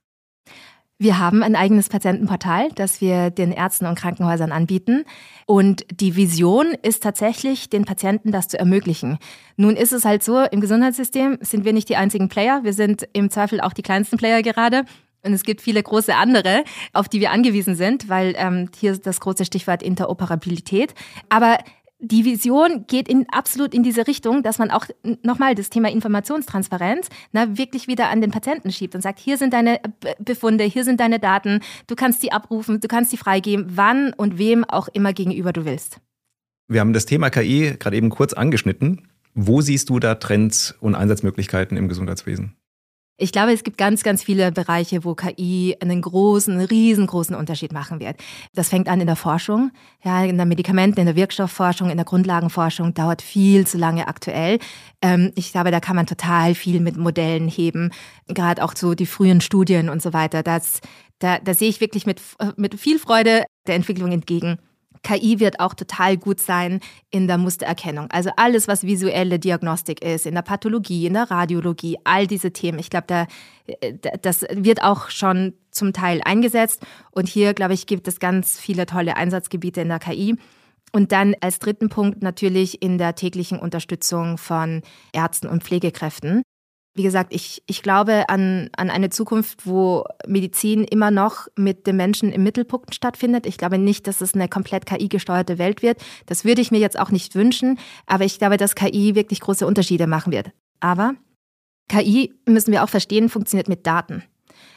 Wir 0.98 1.18
haben 1.18 1.42
ein 1.42 1.56
eigenes 1.56 1.90
Patientenportal, 1.90 2.70
das 2.74 3.02
wir 3.02 3.28
den 3.28 3.52
Ärzten 3.52 3.84
und 3.84 3.98
Krankenhäusern 3.98 4.50
anbieten. 4.50 5.04
Und 5.44 5.84
die 5.90 6.16
Vision 6.16 6.68
ist 6.82 7.02
tatsächlich, 7.02 7.68
den 7.68 7.84
Patienten 7.84 8.32
das 8.32 8.48
zu 8.48 8.58
ermöglichen. 8.58 9.18
Nun 9.56 9.76
ist 9.76 9.92
es 9.92 10.06
halt 10.06 10.22
so, 10.22 10.40
im 10.40 10.62
Gesundheitssystem 10.62 11.36
sind 11.42 11.66
wir 11.66 11.74
nicht 11.74 11.90
die 11.90 11.96
einzigen 11.96 12.30
Player. 12.30 12.64
Wir 12.64 12.72
sind 12.72 13.06
im 13.12 13.28
Zweifel 13.28 13.60
auch 13.60 13.74
die 13.74 13.82
kleinsten 13.82 14.16
Player 14.16 14.40
gerade. 14.40 14.84
Und 15.22 15.34
es 15.34 15.42
gibt 15.42 15.60
viele 15.60 15.82
große 15.82 16.14
andere, 16.14 16.64
auf 16.94 17.08
die 17.10 17.20
wir 17.20 17.30
angewiesen 17.30 17.74
sind, 17.74 18.08
weil 18.08 18.34
ähm, 18.38 18.70
hier 18.78 18.92
ist 18.92 19.06
das 19.06 19.20
große 19.20 19.44
Stichwort 19.44 19.82
Interoperabilität. 19.82 20.94
Aber 21.28 21.58
die 21.98 22.24
Vision 22.24 22.84
geht 22.86 23.08
in, 23.08 23.26
absolut 23.30 23.72
in 23.72 23.82
diese 23.82 24.06
Richtung, 24.06 24.42
dass 24.42 24.58
man 24.58 24.70
auch 24.70 24.86
nochmal 25.22 25.54
das 25.54 25.70
Thema 25.70 25.90
Informationstransparenz 25.90 27.08
na, 27.32 27.56
wirklich 27.56 27.88
wieder 27.88 28.10
an 28.10 28.20
den 28.20 28.30
Patienten 28.30 28.70
schiebt 28.70 28.94
und 28.94 29.00
sagt, 29.00 29.18
hier 29.18 29.38
sind 29.38 29.52
deine 29.52 29.80
Befunde, 30.18 30.64
hier 30.64 30.84
sind 30.84 31.00
deine 31.00 31.18
Daten, 31.18 31.60
du 31.86 31.94
kannst 31.94 32.22
die 32.22 32.32
abrufen, 32.32 32.80
du 32.80 32.88
kannst 32.88 33.12
die 33.12 33.16
freigeben, 33.16 33.66
wann 33.70 34.12
und 34.12 34.38
wem 34.38 34.64
auch 34.64 34.88
immer 34.88 35.12
gegenüber 35.12 35.52
du 35.52 35.64
willst. 35.64 36.00
Wir 36.68 36.80
haben 36.80 36.92
das 36.92 37.06
Thema 37.06 37.30
KI 37.30 37.76
gerade 37.78 37.96
eben 37.96 38.10
kurz 38.10 38.32
angeschnitten. 38.32 39.08
Wo 39.34 39.60
siehst 39.60 39.88
du 39.90 39.98
da 39.98 40.16
Trends 40.16 40.74
und 40.80 40.94
Einsatzmöglichkeiten 40.94 41.76
im 41.76 41.88
Gesundheitswesen? 41.88 42.56
Ich 43.18 43.32
glaube, 43.32 43.52
es 43.52 43.64
gibt 43.64 43.78
ganz, 43.78 44.02
ganz 44.02 44.22
viele 44.22 44.52
Bereiche, 44.52 45.02
wo 45.02 45.14
KI 45.14 45.74
einen 45.80 46.02
großen, 46.02 46.60
riesengroßen 46.60 47.34
Unterschied 47.34 47.72
machen 47.72 47.98
wird. 47.98 48.16
Das 48.54 48.68
fängt 48.68 48.88
an 48.88 49.00
in 49.00 49.06
der 49.06 49.16
Forschung, 49.16 49.70
ja, 50.04 50.22
in 50.24 50.36
der 50.36 50.44
Medikamenten, 50.44 51.00
in 51.00 51.06
der 51.06 51.16
Wirkstoffforschung, 51.16 51.88
in 51.88 51.96
der 51.96 52.04
Grundlagenforschung, 52.04 52.92
dauert 52.92 53.22
viel 53.22 53.66
zu 53.66 53.78
lange 53.78 54.06
aktuell. 54.06 54.58
Ähm, 55.00 55.32
ich 55.34 55.50
glaube, 55.50 55.70
da 55.70 55.80
kann 55.80 55.96
man 55.96 56.06
total 56.06 56.54
viel 56.54 56.80
mit 56.80 56.98
Modellen 56.98 57.48
heben, 57.48 57.90
gerade 58.28 58.62
auch 58.62 58.74
so 58.76 58.94
die 58.94 59.06
frühen 59.06 59.40
Studien 59.40 59.88
und 59.88 60.02
so 60.02 60.12
weiter. 60.12 60.42
Das, 60.42 60.80
da, 61.18 61.38
da 61.38 61.54
sehe 61.54 61.70
ich 61.70 61.80
wirklich 61.80 62.04
mit, 62.04 62.20
mit 62.56 62.78
viel 62.78 62.98
Freude 62.98 63.44
der 63.66 63.76
Entwicklung 63.76 64.12
entgegen. 64.12 64.58
KI 65.06 65.38
wird 65.38 65.60
auch 65.60 65.74
total 65.74 66.16
gut 66.16 66.40
sein 66.40 66.80
in 67.10 67.28
der 67.28 67.38
Mustererkennung. 67.38 68.10
Also 68.10 68.30
alles, 68.36 68.66
was 68.66 68.82
visuelle 68.82 69.38
Diagnostik 69.38 70.04
ist, 70.04 70.26
in 70.26 70.34
der 70.34 70.42
Pathologie, 70.42 71.06
in 71.06 71.12
der 71.12 71.30
Radiologie, 71.30 71.98
all 72.02 72.26
diese 72.26 72.52
Themen. 72.52 72.80
Ich 72.80 72.90
glaube, 72.90 73.06
da, 73.06 73.26
äh, 73.66 73.94
das 74.20 74.44
wird 74.50 74.82
auch 74.82 75.10
schon 75.10 75.54
zum 75.70 75.92
Teil 75.92 76.22
eingesetzt. 76.24 76.84
Und 77.12 77.28
hier, 77.28 77.54
glaube 77.54 77.74
ich, 77.74 77.86
gibt 77.86 78.08
es 78.08 78.18
ganz 78.18 78.58
viele 78.58 78.84
tolle 78.84 79.16
Einsatzgebiete 79.16 79.80
in 79.80 79.90
der 79.90 80.00
KI. 80.00 80.36
Und 80.90 81.12
dann 81.12 81.36
als 81.40 81.60
dritten 81.60 81.88
Punkt 81.88 82.22
natürlich 82.22 82.82
in 82.82 82.98
der 82.98 83.14
täglichen 83.14 83.60
Unterstützung 83.60 84.38
von 84.38 84.82
Ärzten 85.12 85.46
und 85.46 85.62
Pflegekräften 85.62 86.42
wie 86.96 87.02
gesagt, 87.02 87.34
ich, 87.34 87.62
ich 87.66 87.82
glaube 87.82 88.28
an, 88.28 88.70
an 88.76 88.90
eine 88.90 89.10
Zukunft, 89.10 89.66
wo 89.66 90.04
Medizin 90.26 90.84
immer 90.84 91.10
noch 91.10 91.46
mit 91.56 91.86
dem 91.86 91.96
Menschen 91.96 92.32
im 92.32 92.42
Mittelpunkt 92.42 92.94
stattfindet. 92.94 93.46
Ich 93.46 93.58
glaube 93.58 93.78
nicht, 93.78 94.06
dass 94.06 94.20
es 94.20 94.34
eine 94.34 94.48
komplett 94.48 94.86
KI-gesteuerte 94.86 95.58
Welt 95.58 95.82
wird. 95.82 96.00
Das 96.26 96.44
würde 96.44 96.62
ich 96.62 96.70
mir 96.70 96.78
jetzt 96.78 96.98
auch 96.98 97.10
nicht 97.10 97.34
wünschen, 97.34 97.78
aber 98.06 98.24
ich 98.24 98.38
glaube, 98.38 98.56
dass 98.56 98.74
KI 98.74 99.14
wirklich 99.14 99.40
große 99.40 99.66
Unterschiede 99.66 100.06
machen 100.06 100.32
wird. 100.32 100.50
Aber 100.80 101.14
KI, 101.88 102.34
müssen 102.46 102.72
wir 102.72 102.82
auch 102.82 102.88
verstehen, 102.88 103.28
funktioniert 103.28 103.68
mit 103.68 103.86
Daten. 103.86 104.24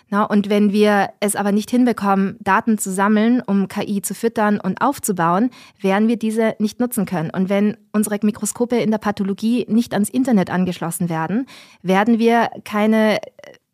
Na, 0.10 0.24
und 0.24 0.50
wenn 0.50 0.72
wir 0.72 1.10
es 1.20 1.36
aber 1.36 1.52
nicht 1.52 1.70
hinbekommen, 1.70 2.38
Daten 2.40 2.78
zu 2.80 2.92
sammeln, 2.92 3.42
um 3.46 3.68
KI 3.68 4.02
zu 4.02 4.16
füttern 4.16 4.60
und 4.60 4.82
aufzubauen, 4.82 5.52
werden 5.80 6.08
wir 6.08 6.18
diese 6.18 6.56
nicht 6.58 6.80
nutzen 6.80 7.06
können. 7.06 7.30
Und 7.30 7.50
wenn 7.50 7.78
unsere 7.92 8.18
Mikroskope 8.22 8.78
in 8.78 8.90
der 8.90 8.98
Pathologie 8.98 9.66
nicht 9.70 9.94
ans 9.94 10.10
Internet 10.10 10.50
angeschlossen 10.50 11.10
werden, 11.10 11.46
werden 11.84 12.18
wir 12.18 12.50
keine 12.64 13.18
äh, 13.18 13.28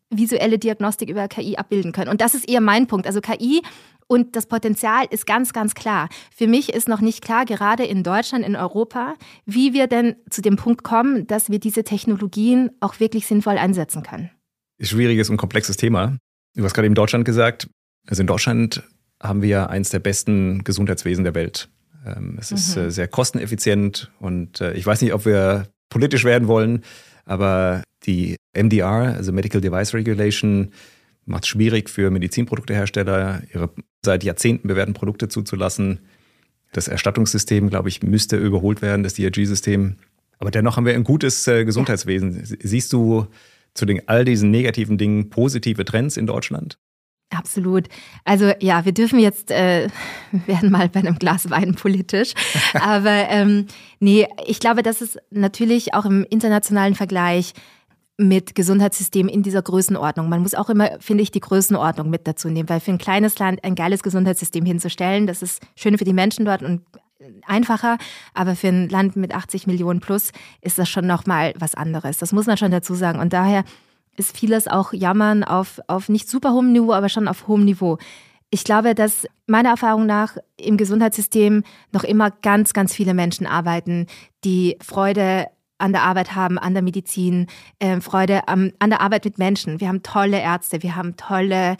visuelle 0.09 0.59
Diagnostik 0.59 1.09
über 1.09 1.27
KI 1.27 1.57
abbilden 1.57 1.93
können. 1.93 2.11
Und 2.11 2.21
das 2.21 2.35
ist 2.35 2.47
eher 2.49 2.61
mein 2.61 2.87
Punkt. 2.87 3.07
Also 3.07 3.21
KI 3.21 3.61
und 4.07 4.35
das 4.35 4.45
Potenzial 4.45 5.05
ist 5.09 5.25
ganz, 5.25 5.53
ganz 5.53 5.73
klar. 5.73 6.09
Für 6.35 6.47
mich 6.47 6.73
ist 6.73 6.87
noch 6.87 7.01
nicht 7.01 7.23
klar, 7.23 7.45
gerade 7.45 7.83
in 7.85 8.03
Deutschland, 8.03 8.45
in 8.45 8.55
Europa, 8.55 9.15
wie 9.45 9.73
wir 9.73 9.87
denn 9.87 10.15
zu 10.29 10.41
dem 10.41 10.57
Punkt 10.57 10.83
kommen, 10.83 11.27
dass 11.27 11.49
wir 11.49 11.59
diese 11.59 11.83
Technologien 11.83 12.71
auch 12.81 12.99
wirklich 12.99 13.25
sinnvoll 13.25 13.57
einsetzen 13.57 14.03
können. 14.03 14.29
Schwieriges 14.81 15.29
und 15.29 15.37
komplexes 15.37 15.77
Thema. 15.77 16.17
Du 16.55 16.63
hast 16.63 16.73
gerade 16.73 16.85
eben 16.85 16.95
Deutschland 16.95 17.25
gesagt. 17.25 17.67
Also 18.07 18.21
in 18.21 18.27
Deutschland 18.27 18.83
haben 19.21 19.41
wir 19.41 19.49
ja 19.49 19.65
eins 19.67 19.89
der 19.89 19.99
besten 19.99 20.63
Gesundheitswesen 20.63 21.23
der 21.23 21.35
Welt. 21.35 21.69
Ähm, 22.05 22.37
es 22.39 22.51
ist 22.51 22.75
mhm. 22.75 22.83
Äh, 22.83 22.91
sehr 22.91 23.07
kosteneffizient 23.07 24.11
und 24.19 24.61
äh, 24.61 24.73
ich 24.73 24.85
weiß 24.85 25.01
nicht, 25.01 25.13
ob 25.13 25.25
wir 25.25 25.67
politisch 25.89 26.23
werden 26.23 26.47
wollen, 26.47 26.83
aber 27.25 27.83
die 28.05 28.35
MDR, 28.53 29.15
also 29.15 29.31
Medical 29.31 29.61
Device 29.61 29.93
Regulation, 29.93 30.71
macht 31.25 31.43
es 31.43 31.49
schwierig 31.49 31.89
für 31.89 32.11
Medizinproduktehersteller, 32.11 33.41
ihre 33.53 33.71
seit 34.03 34.23
Jahrzehnten 34.23 34.67
bewährten 34.67 34.93
Produkte 34.93 35.27
zuzulassen. 35.27 35.99
Das 36.71 36.87
Erstattungssystem, 36.87 37.69
glaube 37.69 37.89
ich, 37.89 38.03
müsste 38.03 38.37
überholt 38.37 38.81
werden, 38.81 39.01
das 39.01 39.15
DRG-System. 39.15 39.95
Aber 40.37 40.51
dennoch 40.51 40.77
haben 40.77 40.85
wir 40.85 40.93
ein 40.93 41.03
gutes 41.03 41.47
äh, 41.47 41.65
Gesundheitswesen. 41.65 42.41
Siehst 42.43 42.93
du 42.93 43.27
zu 43.75 43.85
den, 43.85 44.07
all 44.07 44.25
diesen 44.25 44.49
negativen 44.49 44.97
Dingen 44.97 45.29
positive 45.29 45.85
Trends 45.85 46.17
in 46.17 46.25
Deutschland? 46.25 46.79
Absolut. 47.31 47.87
Also 48.23 48.51
ja, 48.59 48.85
wir 48.85 48.91
dürfen 48.91 49.19
jetzt, 49.19 49.51
äh, 49.51 49.89
werden 50.47 50.71
mal 50.71 50.89
bei 50.89 50.99
einem 50.99 51.19
Glas 51.19 51.49
Wein 51.49 51.75
politisch. 51.75 52.33
Aber 52.73 53.29
ähm, 53.29 53.67
nee, 53.99 54.27
ich 54.45 54.59
glaube, 54.59 54.83
dass 54.83 55.01
es 55.01 55.17
natürlich 55.31 55.93
auch 55.93 56.05
im 56.05 56.25
internationalen 56.29 56.95
Vergleich 56.95 57.53
mit 58.17 58.55
Gesundheitssystemen 58.55 59.31
in 59.31 59.43
dieser 59.43 59.61
Größenordnung. 59.61 60.29
Man 60.29 60.41
muss 60.41 60.55
auch 60.55 60.69
immer, 60.69 60.91
finde 60.99 61.23
ich, 61.23 61.31
die 61.31 61.41
Größenordnung 61.41 62.09
mit 62.09 62.27
dazu 62.27 62.47
nehmen, 62.47 62.69
weil 62.69 62.79
für 62.79 62.91
ein 62.91 62.97
kleines 62.97 63.37
Land 63.39 63.63
ein 63.65 63.75
geiles 63.75 64.03
Gesundheitssystem 64.03 64.65
hinzustellen, 64.65 65.27
das 65.27 65.41
ist 65.41 65.61
schön 65.75 65.97
für 65.97 66.05
die 66.05 66.13
Menschen 66.13 66.45
dort 66.45 66.63
und 66.63 66.81
einfacher, 67.45 67.97
aber 68.33 68.55
für 68.55 68.67
ein 68.67 68.89
Land 68.89 69.15
mit 69.15 69.33
80 69.33 69.67
Millionen 69.67 69.99
plus 69.99 70.31
ist 70.61 70.77
das 70.77 70.89
schon 70.89 71.07
nochmal 71.07 71.53
was 71.57 71.75
anderes. 71.75 72.17
Das 72.17 72.31
muss 72.31 72.45
man 72.45 72.57
schon 72.57 72.71
dazu 72.71 72.93
sagen. 72.93 73.19
Und 73.19 73.33
daher 73.33 73.63
ist 74.17 74.37
vieles 74.37 74.67
auch 74.67 74.93
Jammern 74.93 75.43
auf, 75.43 75.79
auf 75.87 76.09
nicht 76.09 76.29
super 76.29 76.53
hohem 76.53 76.71
Niveau, 76.71 76.93
aber 76.93 77.09
schon 77.09 77.27
auf 77.27 77.47
hohem 77.47 77.65
Niveau. 77.65 77.97
Ich 78.49 78.63
glaube, 78.63 78.95
dass 78.95 79.27
meiner 79.47 79.69
Erfahrung 79.69 80.05
nach 80.05 80.37
im 80.57 80.77
Gesundheitssystem 80.77 81.63
noch 81.91 82.03
immer 82.03 82.31
ganz, 82.31 82.73
ganz 82.73 82.93
viele 82.93 83.13
Menschen 83.13 83.47
arbeiten, 83.47 84.07
die 84.43 84.77
Freude 84.81 85.47
an 85.77 85.91
der 85.91 86.03
Arbeit 86.03 86.35
haben, 86.35 86.57
an 86.57 86.73
der 86.73 86.83
Medizin, 86.83 87.47
äh, 87.79 87.99
Freude 87.99 88.47
am, 88.47 88.71
an 88.79 88.89
der 88.89 89.01
Arbeit 89.01 89.25
mit 89.25 89.37
Menschen. 89.37 89.81
Wir 89.81 89.89
haben 89.89 90.03
tolle 90.03 90.39
Ärzte, 90.39 90.83
wir 90.83 90.95
haben 90.95 91.17
tolle 91.17 91.75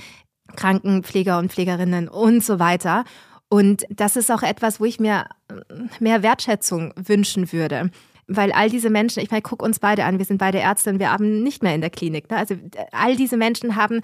Krankenpfleger 0.55 1.39
und 1.39 1.51
Pflegerinnen 1.51 2.09
und 2.09 2.43
so 2.43 2.59
weiter. 2.59 3.05
Und 3.49 3.85
das 3.89 4.15
ist 4.15 4.31
auch 4.31 4.43
etwas, 4.43 4.79
wo 4.79 4.85
ich 4.85 4.99
mir 4.99 5.25
äh, 5.49 5.53
mehr 5.99 6.23
Wertschätzung 6.23 6.93
wünschen 6.95 7.51
würde. 7.51 7.91
Weil 8.27 8.51
all 8.51 8.69
diese 8.69 8.89
Menschen, 8.89 9.21
ich 9.21 9.29
meine, 9.29 9.43
guck 9.43 9.61
uns 9.61 9.79
beide 9.79 10.03
an, 10.05 10.17
wir 10.17 10.25
sind 10.25 10.39
beide 10.39 10.57
Ärzte 10.57 10.89
und 10.89 10.99
wir 10.99 11.11
arbeiten 11.11 11.43
nicht 11.43 11.61
mehr 11.61 11.75
in 11.75 11.81
der 11.81 11.91
Klinik. 11.91 12.29
Ne? 12.31 12.37
Also 12.37 12.55
all 12.91 13.15
diese 13.15 13.37
Menschen 13.37 13.75
haben 13.75 14.01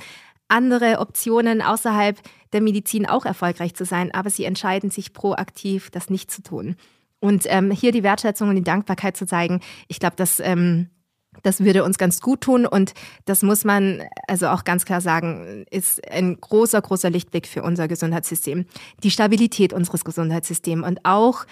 andere 0.48 1.00
Optionen 1.00 1.62
außerhalb 1.62 2.20
der 2.54 2.62
Medizin 2.62 3.08
auch 3.08 3.26
erfolgreich 3.26 3.74
zu 3.74 3.86
sein, 3.86 4.14
aber 4.14 4.30
sie 4.30 4.44
entscheiden 4.44 4.92
sich 4.92 5.14
proaktiv, 5.14 5.90
das 5.90 6.10
nicht 6.10 6.30
zu 6.30 6.44
tun. 6.44 6.76
Und 7.20 7.46
ähm, 7.48 7.72
hier 7.72 7.92
die 7.92 8.04
Wertschätzung 8.04 8.50
und 8.50 8.56
die 8.56 8.64
Dankbarkeit 8.64 9.16
zu 9.16 9.26
zeigen, 9.26 9.62
ich 9.88 10.00
glaube, 10.00 10.16
das 10.18 10.40
ähm, 10.40 10.90
das 11.44 11.64
würde 11.64 11.84
uns 11.84 11.98
ganz 11.98 12.20
gut 12.22 12.42
tun 12.42 12.66
und 12.66 12.94
das 13.26 13.42
muss 13.42 13.64
man 13.64 14.04
also 14.28 14.48
auch 14.48 14.64
ganz 14.64 14.86
klar 14.86 15.02
sagen, 15.02 15.66
ist 15.72 16.06
ein 16.12 16.40
großer, 16.40 16.82
großer 16.82 17.10
Lichtblick 17.10 17.48
für 17.48 17.64
unser 17.64 17.88
Gesundheitssystem. 17.88 18.66
Die 19.04 19.12
Stabilität 19.12 19.74
unseres 19.74 20.04
Gesundheitssystems 20.04 20.86
und 20.86 21.00
auch 21.04 21.46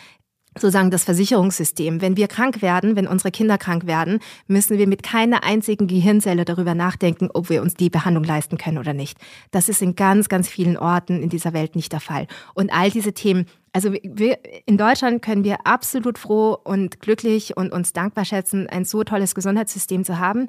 sozusagen 0.55 0.91
das 0.91 1.03
Versicherungssystem. 1.03 2.01
Wenn 2.01 2.17
wir 2.17 2.27
krank 2.27 2.62
werden, 2.62 2.95
wenn 2.95 3.07
unsere 3.07 3.31
Kinder 3.31 3.57
krank 3.57 3.85
werden, 3.85 4.19
müssen 4.47 4.77
wir 4.77 4.88
mit 4.88 5.03
keiner 5.03 5.43
einzigen 5.43 5.88
Gehirnzelle 5.88 6.45
darüber 6.45 6.75
nachdenken, 6.75 7.29
ob 7.33 7.49
wir 7.49 7.62
uns 7.62 7.75
die 7.75 7.89
Behandlung 7.89 8.23
leisten 8.23 8.57
können 8.57 8.77
oder 8.77 8.93
nicht. 8.93 9.17
Das 9.51 9.69
ist 9.69 9.81
in 9.81 9.95
ganz, 9.95 10.29
ganz 10.29 10.49
vielen 10.49 10.77
Orten 10.77 11.21
in 11.21 11.29
dieser 11.29 11.53
Welt 11.53 11.75
nicht 11.75 11.91
der 11.91 11.99
Fall. 11.99 12.27
Und 12.53 12.73
all 12.73 12.89
diese 12.89 13.13
Themen, 13.13 13.45
also 13.73 13.93
wir, 13.93 14.39
in 14.65 14.77
Deutschland 14.77 15.21
können 15.21 15.43
wir 15.43 15.65
absolut 15.65 16.17
froh 16.17 16.57
und 16.63 16.99
glücklich 16.99 17.55
und 17.55 17.71
uns 17.71 17.93
dankbar 17.93 18.25
schätzen, 18.25 18.67
ein 18.67 18.85
so 18.85 19.03
tolles 19.03 19.35
Gesundheitssystem 19.35 20.03
zu 20.03 20.19
haben. 20.19 20.47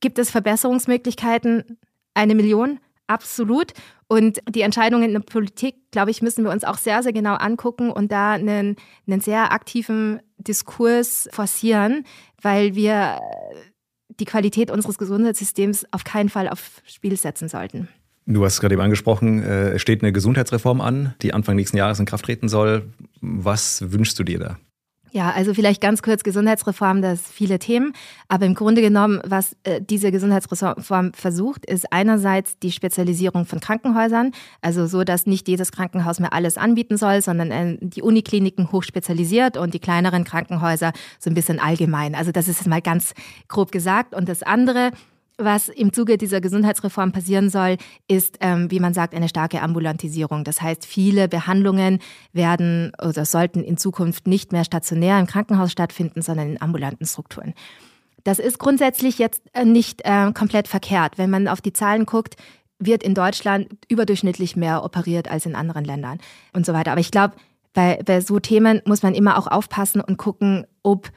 Gibt 0.00 0.18
es 0.18 0.30
Verbesserungsmöglichkeiten? 0.30 1.78
Eine 2.14 2.34
Million? 2.34 2.80
Absolut. 3.06 3.72
Und 4.08 4.40
die 4.48 4.62
Entscheidungen 4.62 5.04
in 5.04 5.12
der 5.12 5.20
Politik, 5.20 5.76
glaube 5.90 6.10
ich, 6.10 6.22
müssen 6.22 6.44
wir 6.44 6.50
uns 6.50 6.64
auch 6.64 6.78
sehr, 6.78 7.02
sehr 7.02 7.12
genau 7.12 7.34
angucken 7.34 7.90
und 7.90 8.12
da 8.12 8.32
einen, 8.32 8.76
einen 9.06 9.20
sehr 9.20 9.52
aktiven 9.52 10.20
Diskurs 10.38 11.28
forcieren, 11.32 12.04
weil 12.40 12.74
wir 12.74 13.20
die 14.20 14.24
Qualität 14.24 14.70
unseres 14.70 14.98
Gesundheitssystems 14.98 15.86
auf 15.90 16.04
keinen 16.04 16.28
Fall 16.28 16.48
aufs 16.48 16.82
Spiel 16.86 17.16
setzen 17.16 17.48
sollten. 17.48 17.88
Du 18.26 18.44
hast 18.44 18.54
es 18.54 18.60
gerade 18.60 18.74
eben 18.74 18.82
angesprochen, 18.82 19.42
äh, 19.42 19.70
es 19.70 19.82
steht 19.82 20.02
eine 20.02 20.12
Gesundheitsreform 20.12 20.80
an, 20.80 21.14
die 21.22 21.32
Anfang 21.32 21.54
nächsten 21.54 21.76
Jahres 21.76 22.00
in 22.00 22.06
Kraft 22.06 22.24
treten 22.24 22.48
soll. 22.48 22.90
Was 23.20 23.92
wünschst 23.92 24.18
du 24.18 24.24
dir 24.24 24.38
da? 24.38 24.58
Ja, 25.16 25.30
also 25.30 25.54
vielleicht 25.54 25.80
ganz 25.80 26.02
kurz 26.02 26.24
Gesundheitsreform, 26.24 27.00
das 27.00 27.22
viele 27.22 27.58
Themen. 27.58 27.94
Aber 28.28 28.44
im 28.44 28.52
Grunde 28.52 28.82
genommen, 28.82 29.22
was 29.24 29.56
äh, 29.62 29.80
diese 29.80 30.12
Gesundheitsreform 30.12 31.14
versucht, 31.14 31.64
ist 31.64 31.90
einerseits 31.90 32.58
die 32.58 32.70
Spezialisierung 32.70 33.46
von 33.46 33.58
Krankenhäusern, 33.58 34.32
also 34.60 34.86
so, 34.86 35.04
dass 35.04 35.24
nicht 35.24 35.48
jedes 35.48 35.72
Krankenhaus 35.72 36.20
mehr 36.20 36.34
alles 36.34 36.58
anbieten 36.58 36.98
soll, 36.98 37.22
sondern 37.22 37.50
äh, 37.50 37.78
die 37.80 38.02
Unikliniken 38.02 38.70
hochspezialisiert 38.72 39.56
und 39.56 39.72
die 39.72 39.78
kleineren 39.78 40.24
Krankenhäuser 40.24 40.92
so 41.18 41.30
ein 41.30 41.34
bisschen 41.34 41.60
allgemein. 41.60 42.14
Also 42.14 42.30
das 42.30 42.46
ist 42.46 42.66
mal 42.66 42.82
ganz 42.82 43.14
grob 43.48 43.72
gesagt. 43.72 44.14
Und 44.14 44.28
das 44.28 44.42
andere 44.42 44.90
was 45.38 45.68
im 45.68 45.92
Zuge 45.92 46.16
dieser 46.16 46.40
Gesundheitsreform 46.40 47.12
passieren 47.12 47.50
soll, 47.50 47.76
ist, 48.08 48.38
ähm, 48.40 48.70
wie 48.70 48.80
man 48.80 48.94
sagt, 48.94 49.14
eine 49.14 49.28
starke 49.28 49.60
Ambulantisierung. 49.60 50.44
Das 50.44 50.62
heißt, 50.62 50.86
viele 50.86 51.28
Behandlungen 51.28 52.00
werden 52.32 52.92
oder 53.02 53.24
sollten 53.24 53.62
in 53.62 53.76
Zukunft 53.76 54.26
nicht 54.26 54.52
mehr 54.52 54.64
stationär 54.64 55.18
im 55.18 55.26
Krankenhaus 55.26 55.72
stattfinden, 55.72 56.22
sondern 56.22 56.50
in 56.50 56.62
ambulanten 56.62 57.06
Strukturen. 57.06 57.54
Das 58.24 58.38
ist 58.38 58.58
grundsätzlich 58.58 59.18
jetzt 59.18 59.42
äh, 59.52 59.64
nicht 59.64 60.02
äh, 60.04 60.32
komplett 60.32 60.68
verkehrt. 60.68 61.18
Wenn 61.18 61.30
man 61.30 61.48
auf 61.48 61.60
die 61.60 61.72
Zahlen 61.72 62.06
guckt, 62.06 62.36
wird 62.78 63.02
in 63.02 63.14
Deutschland 63.14 63.68
überdurchschnittlich 63.88 64.56
mehr 64.56 64.84
operiert 64.84 65.30
als 65.30 65.46
in 65.46 65.54
anderen 65.54 65.84
Ländern 65.84 66.18
und 66.52 66.66
so 66.66 66.72
weiter. 66.72 66.92
Aber 66.92 67.00
ich 67.00 67.10
glaube, 67.10 67.36
bei, 67.72 68.00
bei 68.04 68.20
so 68.20 68.40
Themen 68.40 68.80
muss 68.84 69.02
man 69.02 69.14
immer 69.14 69.38
auch 69.38 69.46
aufpassen 69.46 70.00
und 70.00 70.16
gucken, 70.16 70.66
ob 70.82 71.10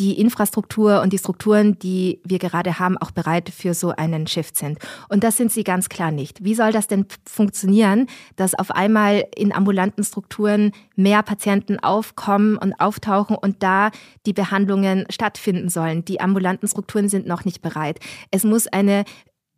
die 0.00 0.18
Infrastruktur 0.18 1.02
und 1.02 1.12
die 1.12 1.18
Strukturen, 1.18 1.78
die 1.78 2.20
wir 2.24 2.38
gerade 2.38 2.78
haben, 2.78 2.96
auch 2.96 3.10
bereit 3.10 3.50
für 3.50 3.74
so 3.74 3.90
einen 3.90 4.26
Shift 4.26 4.56
sind. 4.56 4.78
Und 5.10 5.22
das 5.22 5.36
sind 5.36 5.52
sie 5.52 5.62
ganz 5.62 5.90
klar 5.90 6.10
nicht. 6.10 6.42
Wie 6.42 6.54
soll 6.54 6.72
das 6.72 6.86
denn 6.86 7.04
funktionieren, 7.26 8.06
dass 8.36 8.54
auf 8.54 8.70
einmal 8.70 9.26
in 9.36 9.52
ambulanten 9.52 10.02
Strukturen 10.02 10.72
mehr 10.96 11.22
Patienten 11.22 11.78
aufkommen 11.78 12.56
und 12.56 12.72
auftauchen 12.80 13.36
und 13.36 13.62
da 13.62 13.90
die 14.24 14.32
Behandlungen 14.32 15.04
stattfinden 15.10 15.68
sollen? 15.68 16.02
Die 16.06 16.20
ambulanten 16.20 16.66
Strukturen 16.66 17.10
sind 17.10 17.26
noch 17.26 17.44
nicht 17.44 17.60
bereit. 17.60 18.00
Es 18.30 18.42
muss 18.42 18.66
eine 18.68 19.04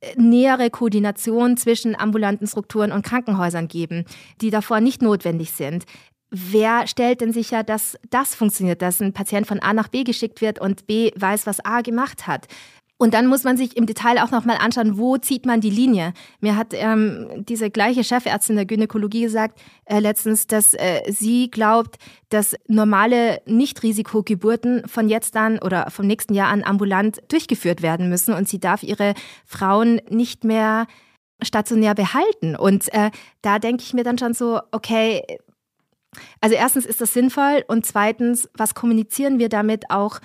äh, 0.01 0.17
nähere 0.17 0.71
Koordination 0.71 1.57
zwischen 1.57 1.95
ambulanten 1.95 2.49
Strukturen 2.49 2.91
und 2.91 3.05
Krankenhäusern 3.05 3.69
geben, 3.69 4.07
die 4.41 4.51
davor 4.51 4.81
nicht 4.81 5.03
notwendig 5.03 5.53
sind 5.53 5.85
wer 6.33 6.87
stellt 6.87 7.21
denn 7.21 7.33
sicher, 7.33 7.63
dass 7.63 7.97
das 8.11 8.35
funktioniert, 8.35 8.83
dass 8.83 9.01
ein 9.01 9.13
Patient 9.13 9.47
von 9.47 9.61
A 9.61 9.73
nach 9.73 9.89
B 9.89 10.03
geschickt 10.03 10.41
wird 10.41 10.59
und 10.59 10.87
B 10.87 11.13
weiß, 11.15 11.47
was 11.47 11.65
A 11.65 11.83
gemacht 11.83 12.27
hat? 12.27 12.49
Und 13.03 13.15
dann 13.15 13.27
muss 13.27 13.43
man 13.43 13.57
sich 13.57 13.77
im 13.77 13.87
Detail 13.87 14.23
auch 14.23 14.31
nochmal 14.31 14.59
anschauen, 14.61 14.97
wo 14.97 15.17
zieht 15.17 15.45
man 15.45 15.61
die 15.61 15.71
Linie. 15.71 16.13
Mir 16.41 16.57
hat 16.57 16.69
ähm, 16.71 17.45
diese 17.49 17.69
gleiche 17.69 18.05
Chefärztin 18.05 18.55
der 18.55 18.65
Gynäkologie 18.65 19.23
gesagt 19.23 19.61
äh, 19.87 19.99
letztens, 19.99 20.47
dass 20.47 20.73
äh, 20.75 21.01
sie 21.11 21.51
glaubt, 21.51 21.97
dass 22.29 22.55
normale 22.69 23.43
Nicht-Risikogeburten 23.45 24.87
von 24.87 25.09
jetzt 25.09 25.37
an 25.37 25.59
oder 25.59 25.91
vom 25.91 26.07
nächsten 26.07 26.33
Jahr 26.33 26.49
an 26.49 26.63
ambulant 26.63 27.21
durchgeführt 27.27 27.83
werden 27.83 28.09
müssen 28.09 28.35
und 28.35 28.49
sie 28.49 28.61
darf 28.61 28.85
ihre 28.85 29.15
Frauen 29.45 30.01
nicht 30.09 30.45
mehr 30.45 30.87
stationär 31.43 31.97
behalten. 31.97 32.55
Und 32.55 32.95
äh, 32.95 33.11
da 33.41 33.59
denke 33.59 33.83
ich 33.83 33.95
mir 33.95 34.05
dann 34.05 34.19
schon 34.19 34.33
so, 34.33 34.61
okay, 34.71 35.25
also 36.41 36.55
erstens 36.55 36.87
ist 36.87 37.01
das 37.01 37.13
sinnvoll 37.13 37.65
und 37.69 37.87
zweitens, 37.87 38.49
was 38.55 38.75
kommunizieren 38.75 39.39
wir 39.39 39.49
damit 39.49 39.91
auch 39.91 40.21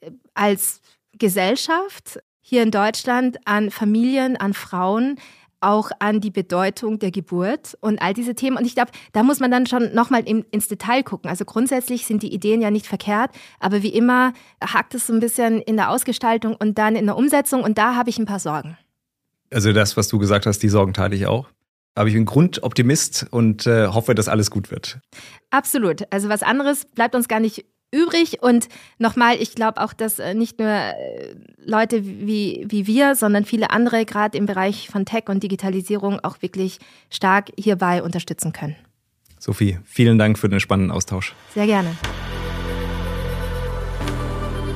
äh, 0.00 0.10
als 0.34 0.80
Gesellschaft 1.12 2.20
hier 2.40 2.62
in 2.62 2.70
Deutschland 2.70 3.38
an 3.44 3.70
Familien, 3.70 4.36
an 4.36 4.54
Frauen, 4.54 5.16
auch 5.60 5.90
an 5.98 6.20
die 6.20 6.30
Bedeutung 6.30 6.98
der 6.98 7.10
Geburt 7.10 7.76
und 7.80 8.00
all 8.00 8.14
diese 8.14 8.34
Themen. 8.34 8.56
Und 8.56 8.64
ich 8.64 8.74
glaube, 8.74 8.92
da 9.12 9.22
muss 9.22 9.40
man 9.40 9.50
dann 9.50 9.66
schon 9.66 9.92
nochmal 9.92 10.22
ins 10.24 10.68
Detail 10.68 11.02
gucken. 11.02 11.28
Also 11.28 11.44
grundsätzlich 11.44 12.06
sind 12.06 12.22
die 12.22 12.32
Ideen 12.32 12.62
ja 12.62 12.70
nicht 12.70 12.86
verkehrt, 12.86 13.30
aber 13.58 13.82
wie 13.82 13.92
immer 13.92 14.32
hakt 14.62 14.94
es 14.94 15.06
so 15.06 15.12
ein 15.12 15.20
bisschen 15.20 15.60
in 15.60 15.76
der 15.76 15.90
Ausgestaltung 15.90 16.54
und 16.54 16.78
dann 16.78 16.96
in 16.96 17.06
der 17.06 17.16
Umsetzung 17.16 17.62
und 17.62 17.76
da 17.76 17.94
habe 17.94 18.10
ich 18.10 18.18
ein 18.18 18.26
paar 18.26 18.38
Sorgen. 18.38 18.78
Also 19.52 19.72
das, 19.72 19.96
was 19.96 20.08
du 20.08 20.18
gesagt 20.18 20.46
hast, 20.46 20.62
die 20.62 20.68
Sorgen 20.68 20.92
teile 20.92 21.16
ich 21.16 21.26
auch. 21.26 21.48
Aber 21.98 22.06
ich 22.06 22.14
bin 22.14 22.26
Grundoptimist 22.26 23.26
und 23.32 23.66
äh, 23.66 23.88
hoffe, 23.88 24.14
dass 24.14 24.28
alles 24.28 24.52
gut 24.52 24.70
wird. 24.70 25.00
Absolut. 25.50 26.02
Also 26.12 26.28
was 26.28 26.44
anderes 26.44 26.84
bleibt 26.84 27.16
uns 27.16 27.26
gar 27.26 27.40
nicht 27.40 27.64
übrig. 27.90 28.40
Und 28.40 28.68
nochmal, 28.98 29.34
ich 29.40 29.56
glaube 29.56 29.80
auch, 29.80 29.92
dass 29.92 30.20
äh, 30.20 30.32
nicht 30.32 30.60
nur 30.60 30.68
äh, 30.68 31.34
Leute 31.64 32.04
wie, 32.04 32.64
wie 32.68 32.86
wir, 32.86 33.16
sondern 33.16 33.44
viele 33.44 33.70
andere 33.70 34.04
gerade 34.04 34.38
im 34.38 34.46
Bereich 34.46 34.88
von 34.88 35.06
Tech 35.06 35.24
und 35.26 35.42
Digitalisierung 35.42 36.20
auch 36.20 36.40
wirklich 36.40 36.78
stark 37.10 37.50
hierbei 37.58 38.00
unterstützen 38.04 38.52
können. 38.52 38.76
Sophie, 39.40 39.80
vielen 39.84 40.18
Dank 40.18 40.38
für 40.38 40.48
den 40.48 40.60
spannenden 40.60 40.92
Austausch. 40.92 41.34
Sehr 41.52 41.66
gerne. 41.66 41.96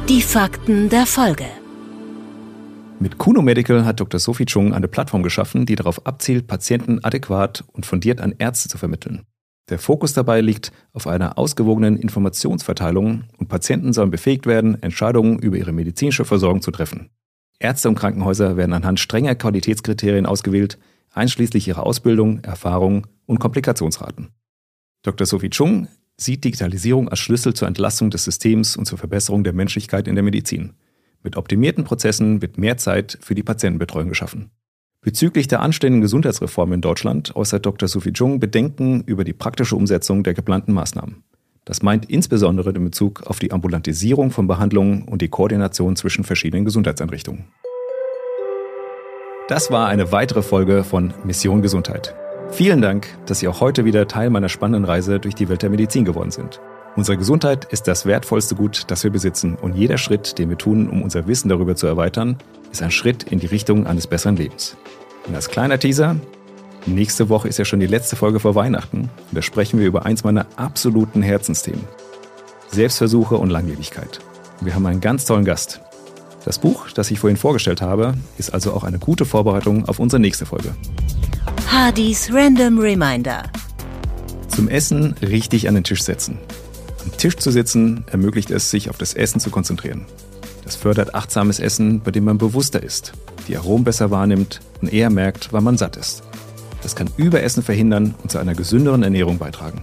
Die 0.08 0.22
Fakten 0.22 0.88
der 0.88 1.06
Folge. 1.06 1.46
Mit 3.02 3.18
Kuno 3.18 3.42
Medical 3.42 3.84
hat 3.84 3.98
Dr. 3.98 4.20
Sophie 4.20 4.44
Chung 4.44 4.72
eine 4.72 4.86
Plattform 4.86 5.24
geschaffen, 5.24 5.66
die 5.66 5.74
darauf 5.74 6.06
abzielt, 6.06 6.46
Patienten 6.46 7.02
adäquat 7.02 7.64
und 7.72 7.84
fundiert 7.84 8.20
an 8.20 8.32
Ärzte 8.38 8.68
zu 8.68 8.78
vermitteln. 8.78 9.22
Der 9.70 9.80
Fokus 9.80 10.12
dabei 10.12 10.40
liegt 10.40 10.70
auf 10.92 11.08
einer 11.08 11.36
ausgewogenen 11.36 11.96
Informationsverteilung 11.96 13.24
und 13.38 13.48
Patienten 13.48 13.92
sollen 13.92 14.12
befähigt 14.12 14.46
werden, 14.46 14.80
Entscheidungen 14.84 15.40
über 15.40 15.56
ihre 15.56 15.72
medizinische 15.72 16.24
Versorgung 16.24 16.62
zu 16.62 16.70
treffen. 16.70 17.10
Ärzte 17.58 17.88
und 17.88 17.96
Krankenhäuser 17.96 18.56
werden 18.56 18.72
anhand 18.72 19.00
strenger 19.00 19.34
Qualitätskriterien 19.34 20.24
ausgewählt, 20.24 20.78
einschließlich 21.10 21.66
ihrer 21.66 21.84
Ausbildung, 21.84 22.38
Erfahrung 22.44 23.08
und 23.26 23.40
Komplikationsraten. 23.40 24.28
Dr. 25.02 25.26
Sophie 25.26 25.50
Chung 25.50 25.88
sieht 26.16 26.44
Digitalisierung 26.44 27.08
als 27.08 27.18
Schlüssel 27.18 27.52
zur 27.52 27.66
Entlastung 27.66 28.10
des 28.10 28.22
Systems 28.22 28.76
und 28.76 28.84
zur 28.84 28.98
Verbesserung 28.98 29.42
der 29.42 29.54
Menschlichkeit 29.54 30.06
in 30.06 30.14
der 30.14 30.22
Medizin. 30.22 30.74
Mit 31.22 31.36
optimierten 31.36 31.84
Prozessen 31.84 32.42
wird 32.42 32.58
mehr 32.58 32.76
Zeit 32.76 33.18
für 33.20 33.34
die 33.34 33.42
Patientenbetreuung 33.42 34.08
geschaffen. 34.08 34.50
Bezüglich 35.00 35.48
der 35.48 35.60
anstehenden 35.60 36.00
Gesundheitsreform 36.00 36.72
in 36.72 36.80
Deutschland 36.80 37.34
äußert 37.34 37.66
Dr. 37.66 37.88
Sophie 37.88 38.12
Jung 38.14 38.38
Bedenken 38.38 39.02
über 39.04 39.24
die 39.24 39.32
praktische 39.32 39.74
Umsetzung 39.74 40.22
der 40.22 40.34
geplanten 40.34 40.72
Maßnahmen. 40.72 41.24
Das 41.64 41.82
meint 41.82 42.10
insbesondere 42.10 42.72
den 42.72 42.84
Bezug 42.84 43.22
auf 43.26 43.38
die 43.38 43.52
Ambulantisierung 43.52 44.30
von 44.30 44.46
Behandlungen 44.46 45.02
und 45.02 45.22
die 45.22 45.28
Koordination 45.28 45.96
zwischen 45.96 46.24
verschiedenen 46.24 46.64
Gesundheitseinrichtungen. 46.64 47.44
Das 49.48 49.70
war 49.70 49.88
eine 49.88 50.12
weitere 50.12 50.42
Folge 50.42 50.82
von 50.84 51.12
Mission 51.24 51.62
Gesundheit. 51.62 52.14
Vielen 52.50 52.80
Dank, 52.80 53.06
dass 53.26 53.40
Sie 53.40 53.48
auch 53.48 53.60
heute 53.60 53.84
wieder 53.84 54.08
Teil 54.08 54.30
meiner 54.30 54.48
spannenden 54.48 54.84
Reise 54.84 55.18
durch 55.20 55.34
die 55.34 55.48
Welt 55.48 55.62
der 55.62 55.70
Medizin 55.70 56.04
geworden 56.04 56.30
sind. 56.30 56.60
Unsere 56.94 57.16
Gesundheit 57.16 57.64
ist 57.64 57.88
das 57.88 58.04
wertvollste 58.04 58.54
Gut, 58.54 58.84
das 58.88 59.02
wir 59.02 59.10
besitzen 59.10 59.54
und 59.54 59.74
jeder 59.74 59.96
Schritt, 59.96 60.38
den 60.38 60.50
wir 60.50 60.58
tun, 60.58 60.90
um 60.90 61.02
unser 61.02 61.26
Wissen 61.26 61.48
darüber 61.48 61.74
zu 61.74 61.86
erweitern, 61.86 62.36
ist 62.70 62.82
ein 62.82 62.90
Schritt 62.90 63.22
in 63.22 63.38
die 63.40 63.46
Richtung 63.46 63.86
eines 63.86 64.06
besseren 64.06 64.36
Lebens. 64.36 64.76
Und 65.26 65.34
als 65.34 65.48
kleiner 65.48 65.78
Teaser, 65.78 66.16
nächste 66.84 67.30
Woche 67.30 67.48
ist 67.48 67.58
ja 67.58 67.64
schon 67.64 67.80
die 67.80 67.86
letzte 67.86 68.16
Folge 68.16 68.40
vor 68.40 68.54
Weihnachten 68.54 69.02
und 69.02 69.10
da 69.32 69.40
sprechen 69.40 69.80
wir 69.80 69.86
über 69.86 70.04
eins 70.04 70.22
meiner 70.22 70.46
absoluten 70.56 71.22
Herzensthemen. 71.22 71.84
Selbstversuche 72.68 73.36
und 73.36 73.48
Langlebigkeit. 73.48 74.20
wir 74.60 74.74
haben 74.74 74.84
einen 74.84 75.00
ganz 75.00 75.24
tollen 75.24 75.46
Gast. 75.46 75.80
Das 76.44 76.58
Buch, 76.58 76.90
das 76.90 77.10
ich 77.10 77.20
vorhin 77.20 77.38
vorgestellt 77.38 77.80
habe, 77.80 78.14
ist 78.36 78.52
also 78.52 78.74
auch 78.74 78.84
eine 78.84 78.98
gute 78.98 79.24
Vorbereitung 79.24 79.88
auf 79.88 79.98
unsere 79.98 80.20
nächste 80.20 80.44
Folge. 80.44 80.74
Hardys 81.68 82.28
Random 82.30 82.78
Reminder. 82.78 83.44
Zum 84.48 84.68
Essen 84.68 85.14
richtig 85.22 85.68
an 85.68 85.74
den 85.74 85.84
Tisch 85.84 86.02
setzen. 86.02 86.38
Am 87.04 87.16
Tisch 87.16 87.36
zu 87.36 87.50
sitzen 87.50 88.04
ermöglicht 88.10 88.50
es, 88.50 88.70
sich 88.70 88.90
auf 88.90 88.98
das 88.98 89.14
Essen 89.14 89.40
zu 89.40 89.50
konzentrieren. 89.50 90.06
Das 90.64 90.76
fördert 90.76 91.14
achtsames 91.14 91.58
Essen, 91.58 92.00
bei 92.00 92.10
dem 92.10 92.24
man 92.24 92.38
bewusster 92.38 92.82
ist, 92.82 93.12
die 93.48 93.56
Aromen 93.56 93.84
besser 93.84 94.10
wahrnimmt 94.10 94.60
und 94.80 94.92
eher 94.92 95.10
merkt, 95.10 95.52
wann 95.52 95.64
man 95.64 95.76
satt 95.76 95.96
ist. 95.96 96.22
Das 96.82 96.96
kann 96.96 97.10
Überessen 97.16 97.62
verhindern 97.62 98.14
und 98.22 98.30
zu 98.30 98.38
einer 98.38 98.54
gesünderen 98.54 99.02
Ernährung 99.02 99.38
beitragen. 99.38 99.82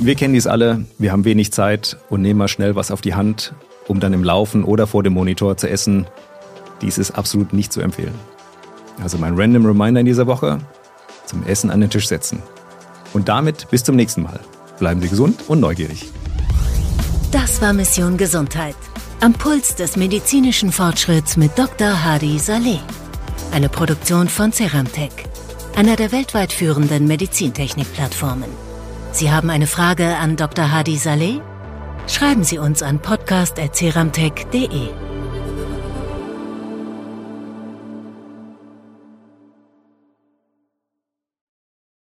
Wir 0.00 0.14
kennen 0.16 0.34
dies 0.34 0.46
alle, 0.46 0.84
wir 0.98 1.12
haben 1.12 1.24
wenig 1.24 1.52
Zeit 1.52 1.98
und 2.10 2.20
nehmen 2.20 2.38
mal 2.38 2.48
schnell 2.48 2.74
was 2.74 2.90
auf 2.90 3.00
die 3.00 3.14
Hand, 3.14 3.54
um 3.86 4.00
dann 4.00 4.12
im 4.12 4.24
Laufen 4.24 4.64
oder 4.64 4.86
vor 4.86 5.02
dem 5.02 5.12
Monitor 5.12 5.56
zu 5.56 5.68
essen. 5.68 6.06
Dies 6.82 6.98
ist 6.98 7.12
absolut 7.12 7.52
nicht 7.52 7.72
zu 7.72 7.80
empfehlen. 7.80 8.14
Also 9.02 9.18
mein 9.18 9.34
Random 9.36 9.66
Reminder 9.66 10.00
in 10.00 10.06
dieser 10.06 10.26
Woche, 10.26 10.58
zum 11.26 11.44
Essen 11.46 11.70
an 11.70 11.80
den 11.80 11.90
Tisch 11.90 12.08
setzen. 12.08 12.42
Und 13.12 13.28
damit 13.28 13.68
bis 13.70 13.84
zum 13.84 13.96
nächsten 13.96 14.22
Mal. 14.22 14.40
Bleiben 14.78 15.00
Sie 15.00 15.08
gesund 15.08 15.40
und 15.48 15.60
neugierig. 15.60 16.10
Das 17.30 17.60
war 17.60 17.72
Mission 17.72 18.16
Gesundheit. 18.16 18.76
Am 19.20 19.32
Puls 19.32 19.74
des 19.74 19.96
medizinischen 19.96 20.70
Fortschritts 20.70 21.36
mit 21.36 21.58
Dr. 21.58 22.04
Hadi 22.04 22.38
Saleh. 22.38 22.80
Eine 23.52 23.68
Produktion 23.68 24.28
von 24.28 24.52
Ceramtech, 24.52 25.12
einer 25.76 25.96
der 25.96 26.12
weltweit 26.12 26.52
führenden 26.52 27.06
Medizintechnik-Plattformen. 27.06 28.50
Sie 29.12 29.30
haben 29.30 29.50
eine 29.50 29.66
Frage 29.66 30.16
an 30.16 30.36
Dr. 30.36 30.72
Hadi 30.72 30.96
Saleh? 30.96 31.40
Schreiben 32.06 32.44
Sie 32.44 32.58
uns 32.58 32.82
an 32.82 32.98
podcast.ceramtech.de. 32.98 35.13